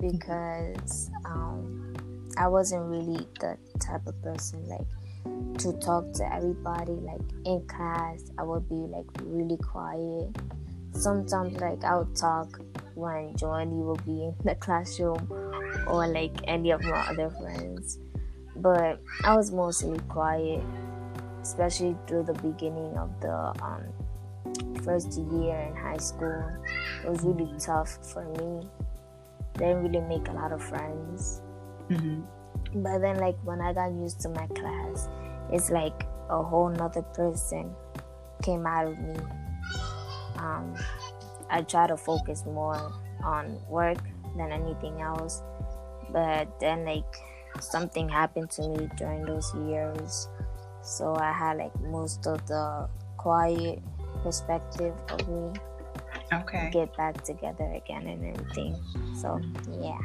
because 0.00 1.11
um, 1.24 1.94
I 2.37 2.46
wasn't 2.48 2.85
really 2.85 3.26
the 3.40 3.57
type 3.81 4.07
of 4.07 4.22
person 4.22 4.62
like 4.68 5.59
to 5.61 5.72
talk 5.78 6.12
to 6.12 6.31
everybody. 6.31 6.92
Like 6.92 7.22
in 7.46 7.66
class, 7.68 8.31
I 8.37 8.42
would 8.42 8.68
be 8.68 8.74
like 8.74 9.07
really 9.22 9.57
quiet. 9.57 10.37
Sometimes, 10.92 11.59
like 11.59 11.85
I 11.85 11.96
would 11.96 12.14
talk 12.14 12.61
when 12.94 13.35
Joanie 13.38 13.81
would 13.81 14.05
be 14.05 14.24
in 14.24 14.35
the 14.44 14.57
classroom 14.57 15.26
or 15.87 16.07
like 16.07 16.37
any 16.45 16.71
of 16.71 16.83
my 16.83 17.07
other 17.09 17.31
friends. 17.31 17.99
But 18.57 19.01
I 19.25 19.35
was 19.37 19.51
mostly 19.51 19.99
quiet, 20.09 20.62
especially 21.42 21.97
through 22.07 22.25
the 22.25 22.35
beginning 22.35 22.97
of 22.99 23.11
the 23.21 23.53
um, 23.62 24.83
first 24.85 25.18
year 25.18 25.57
in 25.59 25.77
high 25.77 25.97
school. 25.97 26.45
It 27.05 27.11
was 27.11 27.23
really 27.23 27.51
tough 27.59 27.99
for 28.12 28.25
me. 28.37 28.68
Didn't 29.55 29.83
really 29.83 30.01
make 30.01 30.29
a 30.29 30.33
lot 30.33 30.53
of 30.53 30.62
friends. 30.62 31.42
Mm-hmm. 31.88 32.83
But 32.83 32.99
then, 33.01 33.18
like 33.18 33.37
when 33.45 33.61
I 33.61 33.73
got 33.73 33.92
used 33.92 34.21
to 34.21 34.29
my 34.29 34.47
class, 34.49 35.09
it's 35.51 35.71
like 35.71 36.07
a 36.31 36.42
whole 36.42 36.71
nother 36.71 37.03
person 37.03 37.75
came 38.42 38.66
out 38.66 38.87
of 38.87 38.99
me. 38.99 39.16
Um, 40.37 40.75
I 41.51 41.62
try 41.62 41.87
to 41.87 41.97
focus 41.97 42.45
more 42.47 42.92
on 43.25 43.59
work 43.68 43.99
than 44.37 44.51
anything 44.51 45.01
else. 45.01 45.42
But 46.12 46.61
then, 46.61 46.85
like, 46.85 47.16
something 47.61 48.09
happened 48.09 48.51
to 48.53 48.68
me 48.68 48.88
during 48.96 49.25
those 49.25 49.53
years. 49.55 50.29
So 50.83 51.14
I 51.16 51.33
had, 51.33 51.59
like, 51.59 51.79
most 51.81 52.27
of 52.27 52.46
the 52.46 52.88
quiet 53.16 53.81
perspective 54.22 54.94
of 55.11 55.29
me. 55.29 55.53
Okay. 56.33 56.70
Get 56.72 56.96
back 56.96 57.22
together 57.25 57.72
again 57.72 58.07
and 58.07 58.37
everything. 58.37 58.77
So, 59.16 59.40
yeah. 59.81 59.98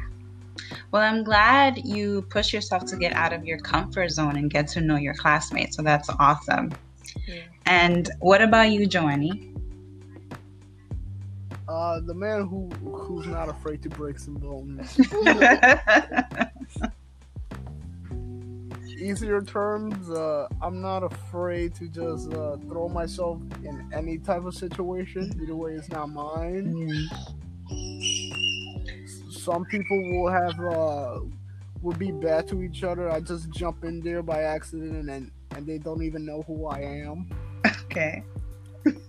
Well, 0.90 1.02
I'm 1.02 1.24
glad 1.24 1.78
you 1.84 2.22
push 2.30 2.52
yourself 2.52 2.84
to 2.86 2.96
get 2.96 3.12
out 3.12 3.32
of 3.32 3.44
your 3.44 3.58
comfort 3.58 4.10
zone 4.10 4.36
and 4.36 4.50
get 4.50 4.68
to 4.68 4.80
know 4.80 4.96
your 4.96 5.14
classmates. 5.14 5.76
So 5.76 5.82
that's 5.82 6.10
awesome. 6.18 6.72
Yeah. 7.26 7.42
And 7.66 8.10
what 8.20 8.42
about 8.42 8.70
you, 8.70 8.86
Joanie? 8.86 9.47
Uh, 11.78 12.00
the 12.00 12.14
man 12.14 12.44
who 12.48 12.68
who's 12.82 13.28
not 13.28 13.48
afraid 13.48 13.80
to 13.80 13.88
break 13.88 14.18
some 14.18 14.34
bones. 14.34 14.98
Easier 18.98 19.40
terms, 19.42 20.10
uh, 20.10 20.48
I'm 20.60 20.80
not 20.80 21.04
afraid 21.04 21.76
to 21.76 21.86
just 21.86 22.32
uh, 22.32 22.56
throw 22.68 22.88
myself 22.88 23.40
in 23.62 23.88
any 23.94 24.18
type 24.18 24.44
of 24.44 24.54
situation. 24.54 25.32
Either 25.40 25.54
way, 25.54 25.74
it's 25.74 25.88
not 25.88 26.06
mine. 26.08 26.74
Mm. 26.74 27.06
Some 29.30 29.64
people 29.66 30.02
will 30.14 30.32
have 30.32 30.58
uh, 30.58 31.20
will 31.80 31.96
be 31.96 32.10
bad 32.10 32.48
to 32.48 32.60
each 32.64 32.82
other. 32.82 33.08
I 33.08 33.20
just 33.20 33.50
jump 33.50 33.84
in 33.84 34.00
there 34.00 34.24
by 34.24 34.42
accident 34.42 35.08
and 35.08 35.30
and 35.54 35.64
they 35.64 35.78
don't 35.78 36.02
even 36.02 36.26
know 36.26 36.42
who 36.42 36.66
I 36.66 36.80
am. 36.80 37.30
Okay. 37.84 38.24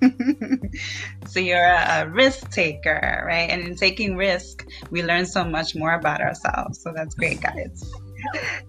so 1.27 1.39
you're 1.39 1.63
a, 1.63 2.01
a, 2.01 2.09
risk 2.09 2.51
taker, 2.51 3.23
right? 3.25 3.49
And 3.49 3.61
in 3.61 3.75
taking 3.75 4.15
risk, 4.15 4.67
we 4.89 5.03
learn 5.03 5.25
so 5.25 5.43
much 5.43 5.75
more 5.75 5.93
about 5.93 6.21
ourselves. 6.21 6.81
So 6.81 6.91
that's 6.95 7.15
great, 7.15 7.41
guys. 7.41 7.91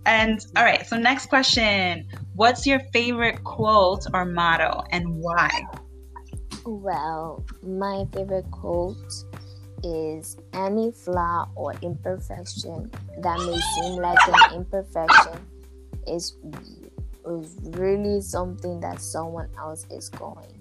and 0.06 0.44
all 0.56 0.64
right, 0.64 0.86
so 0.86 0.96
next 0.96 1.26
question. 1.26 2.06
What's 2.34 2.66
your 2.66 2.80
favorite 2.92 3.42
quote 3.44 4.06
or 4.12 4.24
motto 4.24 4.82
and 4.90 5.06
why? 5.16 5.50
Well, 6.64 7.44
my 7.62 8.04
favorite 8.12 8.50
quote 8.50 8.96
is 9.82 10.36
any 10.52 10.92
flaw 10.92 11.48
or 11.54 11.74
imperfection 11.82 12.90
that 13.22 13.38
may 13.38 13.58
seem 13.58 13.96
like 13.96 14.18
an 14.28 14.56
imperfection 14.56 15.46
is 16.06 16.36
is 17.26 17.56
really 17.62 18.20
something 18.20 18.80
that 18.80 19.00
someone 19.00 19.48
else 19.58 19.86
is 19.90 20.08
going 20.08 20.59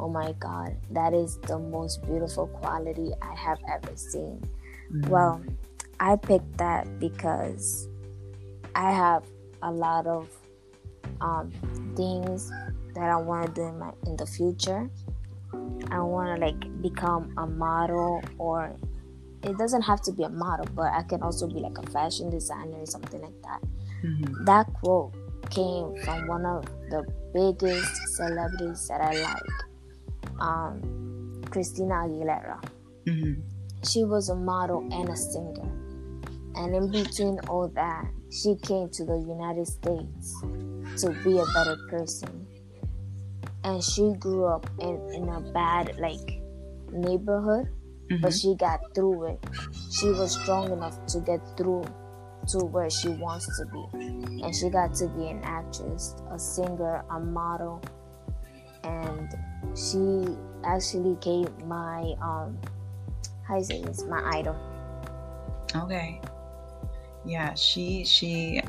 oh 0.00 0.08
my 0.08 0.32
god 0.40 0.74
that 0.90 1.12
is 1.12 1.36
the 1.46 1.58
most 1.58 2.02
beautiful 2.06 2.46
quality 2.46 3.12
i 3.20 3.34
have 3.34 3.58
ever 3.70 3.94
seen 3.96 4.42
mm-hmm. 4.90 5.08
well 5.10 5.42
i 6.00 6.16
picked 6.16 6.56
that 6.56 6.98
because 6.98 7.88
i 8.74 8.90
have 8.90 9.22
a 9.62 9.70
lot 9.70 10.06
of 10.06 10.28
um, 11.20 11.52
things 11.96 12.50
that 12.94 13.10
i 13.10 13.16
want 13.16 13.46
to 13.46 13.52
do 13.60 13.68
in 13.68 13.78
my 13.78 13.92
in 14.06 14.16
the 14.16 14.26
future 14.26 14.88
i 15.90 16.00
want 16.00 16.34
to 16.34 16.46
like 16.46 16.82
become 16.82 17.32
a 17.36 17.46
model 17.46 18.22
or 18.38 18.74
it 19.42 19.56
doesn't 19.58 19.82
have 19.82 20.00
to 20.00 20.12
be 20.12 20.22
a 20.22 20.28
model 20.28 20.66
but 20.74 20.92
i 20.94 21.02
can 21.02 21.22
also 21.22 21.46
be 21.46 21.60
like 21.60 21.76
a 21.76 21.90
fashion 21.90 22.30
designer 22.30 22.78
or 22.78 22.86
something 22.86 23.20
like 23.20 23.42
that 23.42 23.60
mm-hmm. 24.02 24.44
that 24.44 24.66
quote 24.82 25.12
came 25.50 25.94
from 26.04 26.26
one 26.26 26.46
of 26.46 26.64
the 26.88 27.04
biggest 27.34 28.16
celebrities 28.16 28.88
that 28.88 29.00
i 29.00 29.12
like 29.22 29.69
um, 30.40 31.42
Christina 31.50 31.94
Aguilera. 31.94 32.62
Mm-hmm. 33.06 33.40
She 33.84 34.04
was 34.04 34.28
a 34.28 34.34
model 34.34 34.86
and 34.92 35.08
a 35.08 35.16
singer. 35.16 35.70
And 36.56 36.74
in 36.74 36.90
between 36.90 37.38
all 37.48 37.68
that, 37.68 38.06
she 38.30 38.56
came 38.56 38.88
to 38.90 39.04
the 39.04 39.18
United 39.18 39.66
States 39.66 40.40
to 41.02 41.10
be 41.24 41.38
a 41.38 41.44
better 41.54 41.76
person. 41.88 42.46
And 43.64 43.82
she 43.82 44.12
grew 44.18 44.46
up 44.46 44.68
in, 44.80 45.00
in 45.14 45.28
a 45.28 45.40
bad 45.52 45.96
like 45.98 46.42
neighborhood, 46.90 47.68
Mm-hmm. 48.10 48.22
but 48.22 48.34
she 48.34 48.56
got 48.56 48.80
through 48.92 49.28
it. 49.28 49.44
She 49.92 50.08
was 50.08 50.32
strong 50.32 50.72
enough 50.72 51.06
to 51.06 51.20
get 51.20 51.38
through 51.56 51.84
to 52.48 52.58
where 52.58 52.90
she 52.90 53.08
wants 53.10 53.46
to 53.56 53.66
be. 53.66 54.42
And 54.42 54.52
she 54.52 54.68
got 54.68 54.94
to 54.96 55.06
be 55.06 55.28
an 55.28 55.40
actress, 55.44 56.16
a 56.28 56.36
singer, 56.36 57.04
a 57.08 57.20
model. 57.20 57.80
And 58.82 59.32
she 59.74 60.36
actually 60.64 61.16
gave 61.20 61.48
my 61.66 62.14
um 62.20 62.58
how 63.46 63.56
you 63.58 63.64
say 63.64 63.82
this, 63.82 64.04
my 64.04 64.22
idol. 64.38 64.56
Okay. 65.74 66.20
Yeah, 67.24 67.54
she 67.54 68.04
she 68.04 68.62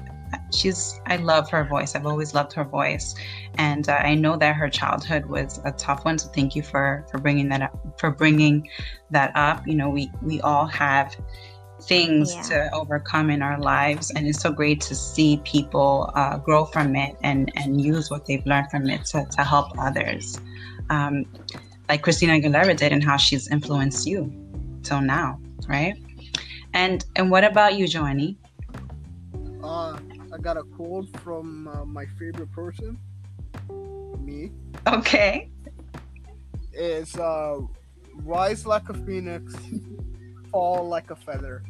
she's 0.51 0.99
I 1.05 1.17
love 1.17 1.49
her 1.51 1.63
voice. 1.63 1.95
I've 1.95 2.05
always 2.05 2.33
loved 2.33 2.53
her 2.53 2.65
voice, 2.65 3.15
and 3.57 3.87
uh, 3.87 3.93
I 3.93 4.15
know 4.15 4.35
that 4.37 4.55
her 4.55 4.69
childhood 4.69 5.25
was 5.25 5.61
a 5.63 5.71
tough 5.71 6.03
one. 6.03 6.17
So 6.17 6.29
thank 6.29 6.55
you 6.55 6.61
for 6.61 7.05
for 7.09 7.17
bringing 7.17 7.47
that 7.49 7.61
up. 7.61 7.77
For 7.97 8.11
bringing 8.11 8.67
that 9.11 9.31
up. 9.35 9.65
You 9.65 9.75
know, 9.75 9.89
we 9.89 10.11
we 10.21 10.41
all 10.41 10.65
have 10.65 11.15
things 11.83 12.33
Yeah. 12.33 12.41
to 12.43 12.73
overcome 12.75 13.29
in 13.29 13.41
our 13.41 13.59
lives, 13.59 14.11
and 14.11 14.27
it's 14.27 14.41
so 14.41 14.51
great 14.51 14.81
to 14.81 14.95
see 14.95 15.37
people 15.43 16.11
uh, 16.15 16.37
grow 16.37 16.65
from 16.65 16.95
it 16.95 17.15
and 17.23 17.51
and 17.55 17.79
use 17.81 18.11
what 18.11 18.25
they've 18.25 18.45
learned 18.45 18.69
from 18.69 18.89
it 18.89 19.05
to 19.05 19.25
to 19.25 19.43
help 19.43 19.67
others. 19.79 20.39
Um, 20.91 21.25
like 21.87 22.01
Christina 22.03 22.33
Aguilera 22.33 22.75
did, 22.75 22.91
and 22.91 23.03
how 23.03 23.17
she's 23.17 23.49
influenced 23.49 24.05
you 24.05 24.31
till 24.83 25.01
now, 25.01 25.39
right? 25.67 25.95
And 26.73 27.03
and 27.15 27.31
what 27.31 27.43
about 27.43 27.75
you, 27.75 27.87
Joanie? 27.87 28.37
Uh, 29.63 29.97
I 30.33 30.37
got 30.41 30.57
a 30.57 30.63
quote 30.63 31.07
from 31.19 31.67
uh, 31.67 31.85
my 31.85 32.05
favorite 32.19 32.51
person, 32.51 32.99
me. 34.19 34.51
Okay. 34.85 35.49
It's 36.73 37.17
uh, 37.17 37.59
rise 38.23 38.65
like 38.65 38.89
a 38.89 38.93
phoenix, 38.93 39.55
fall 40.51 40.87
like 40.87 41.09
a 41.11 41.15
feather. 41.15 41.63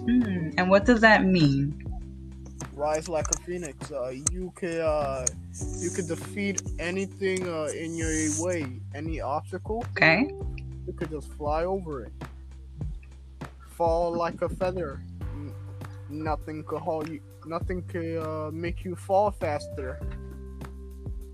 Hmm, 0.00 0.50
and 0.56 0.70
what 0.70 0.84
does 0.84 1.00
that 1.00 1.24
mean? 1.24 1.87
Rise 2.78 3.08
like 3.08 3.26
a 3.32 3.38
phoenix. 3.40 3.90
Uh, 3.90 4.10
you 4.30 4.52
can 4.54 4.80
uh, 4.80 5.26
you 5.80 5.90
can 5.90 6.06
defeat 6.06 6.62
anything 6.78 7.48
uh, 7.48 7.64
in 7.74 7.96
your 7.96 8.14
way, 8.38 8.66
any 8.94 9.20
obstacle. 9.20 9.84
Okay. 9.96 10.30
You 10.86 10.92
could 10.96 11.10
just 11.10 11.32
fly 11.32 11.64
over 11.64 12.04
it. 12.04 12.12
Fall 13.76 14.14
like 14.14 14.42
a 14.42 14.48
feather. 14.48 15.02
N- 15.34 15.52
Nothing 16.08 16.62
could 16.62 16.80
hold 16.80 17.08
you. 17.08 17.20
Nothing 17.46 17.82
could 17.82 18.18
uh, 18.22 18.50
make 18.52 18.84
you 18.84 18.94
fall 18.94 19.32
faster. 19.32 19.98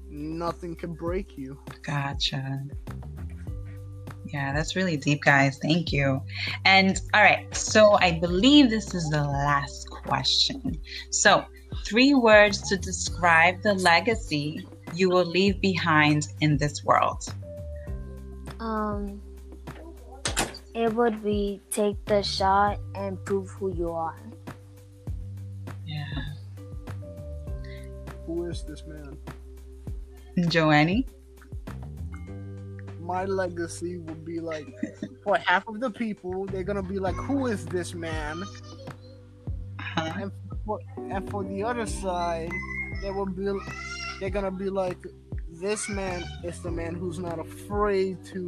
Nothing 0.09 0.75
can 0.75 0.95
break 0.95 1.37
you. 1.37 1.59
Gotcha. 1.83 2.63
Yeah, 4.35 4.53
that's 4.53 4.75
really 4.75 4.97
deep, 4.97 5.23
guys. 5.23 5.59
Thank 5.63 5.93
you. 5.93 6.21
And 6.65 7.01
all 7.15 7.23
right, 7.23 7.47
so 7.55 7.93
I 7.93 8.19
believe 8.19 8.69
this 8.69 8.93
is 8.93 9.09
the 9.09 9.23
last 9.23 9.89
question. 9.89 10.77
So, 11.11 11.45
three 11.87 12.15
words 12.15 12.69
to 12.69 12.77
describe 12.77 13.63
the 13.63 13.75
legacy 13.75 14.67
you 14.93 15.09
will 15.09 15.25
leave 15.25 15.61
behind 15.61 16.27
in 16.41 16.57
this 16.57 16.83
world. 16.83 17.33
Um 18.59 19.23
it 20.75 20.93
would 20.93 21.23
be 21.23 21.61
take 21.71 22.05
the 22.07 22.21
shot 22.21 22.81
and 22.97 23.25
prove 23.25 23.49
who 23.51 23.73
you 23.73 23.93
are. 23.93 24.19
Yeah. 25.87 26.25
Who 28.27 28.47
is 28.47 28.65
this 28.65 28.83
man? 28.85 29.17
Joanie? 30.49 31.07
My 33.05 33.27
legacy 33.27 33.99
will 33.99 34.15
be 34.15 34.41
like, 34.41 34.67
for 35.23 35.37
half 35.37 35.69
of 35.69 35.79
the 35.79 35.91
people, 35.91 36.47
they're 36.47 36.65
gonna 36.65 36.83
be 36.83 36.99
like, 36.99 37.15
"Who 37.15 37.47
is 37.47 37.67
this 37.67 37.95
man?" 37.95 38.43
Huh? 39.79 40.13
And 40.21 40.33
for, 40.65 40.79
and 40.97 41.29
for 41.31 41.45
the 41.45 41.63
other 41.63 41.85
side, 41.85 42.51
they 43.03 43.11
will 43.11 43.27
be, 43.27 43.53
they're 44.21 44.31
gonna 44.31 44.51
be 44.51 44.71
like, 44.71 44.97
"This 45.51 45.89
man 45.89 46.25
is 46.45 46.63
the 46.63 46.71
man 46.71 46.95
who's 46.95 47.19
not 47.19 47.39
afraid 47.39 48.25
to 48.33 48.41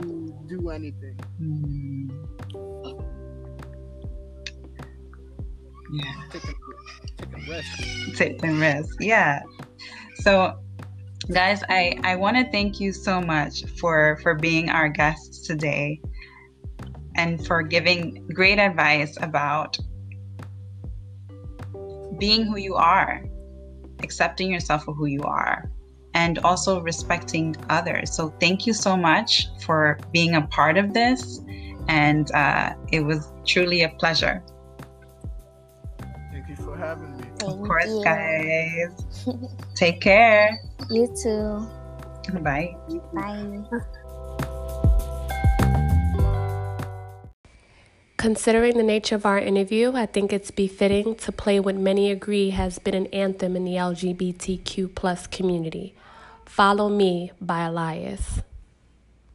do 0.46 0.70
anything." 0.70 1.18
Hmm. 1.36 2.08
Yeah. 5.92 6.14
Taking, 6.32 6.54
taking 7.18 7.48
risks. 7.48 8.18
taking 8.18 8.58
risks. 8.58 8.96
Yeah. 9.00 9.42
So, 10.14 10.58
guys, 11.32 11.62
I 11.68 11.98
I 12.02 12.16
want 12.16 12.36
to 12.36 12.44
thank 12.50 12.80
you 12.80 12.92
so 12.92 13.20
much 13.20 13.64
for 13.78 14.18
for 14.22 14.34
being 14.34 14.70
our 14.70 14.88
guests 14.88 15.46
today, 15.46 16.00
and 17.16 17.44
for 17.46 17.62
giving 17.62 18.26
great 18.28 18.58
advice 18.58 19.16
about 19.20 19.78
being 22.18 22.44
who 22.44 22.56
you 22.56 22.74
are, 22.74 23.24
accepting 24.02 24.50
yourself 24.50 24.84
for 24.84 24.94
who 24.94 25.06
you 25.06 25.22
are, 25.22 25.70
and 26.14 26.38
also 26.40 26.80
respecting 26.80 27.56
others. 27.68 28.14
So, 28.14 28.32
thank 28.40 28.66
you 28.66 28.72
so 28.72 28.96
much 28.96 29.48
for 29.62 29.98
being 30.12 30.36
a 30.36 30.42
part 30.46 30.78
of 30.78 30.94
this, 30.94 31.40
and 31.88 32.30
uh, 32.32 32.74
it 32.92 33.00
was 33.00 33.32
truly 33.46 33.82
a 33.82 33.88
pleasure. 33.90 34.42
Thank 36.30 36.48
you 36.48 36.56
for 36.56 36.76
having 36.76 37.16
me. 37.16 37.24
Thank 37.38 37.52
Of 37.52 37.66
course, 37.66 37.86
you. 37.86 38.04
guys. 38.04 39.26
Take 39.74 40.00
care. 40.00 40.60
You 40.88 41.12
too. 41.20 41.66
Bye. 42.40 42.76
Bye. 43.12 43.80
Considering 48.16 48.76
the 48.76 48.82
nature 48.82 49.14
of 49.14 49.26
our 49.26 49.38
interview, 49.38 49.92
I 49.94 50.06
think 50.06 50.32
it's 50.32 50.50
befitting 50.50 51.14
to 51.16 51.32
play 51.32 51.60
what 51.60 51.76
many 51.76 52.10
agree 52.10 52.50
has 52.50 52.78
been 52.78 52.94
an 52.94 53.06
anthem 53.06 53.56
in 53.56 53.64
the 53.64 53.74
LGBTQ 53.74 54.94
plus 54.94 55.26
community. 55.26 55.94
Follow 56.44 56.88
Me 56.88 57.30
by 57.40 57.62
Elias. 57.64 58.40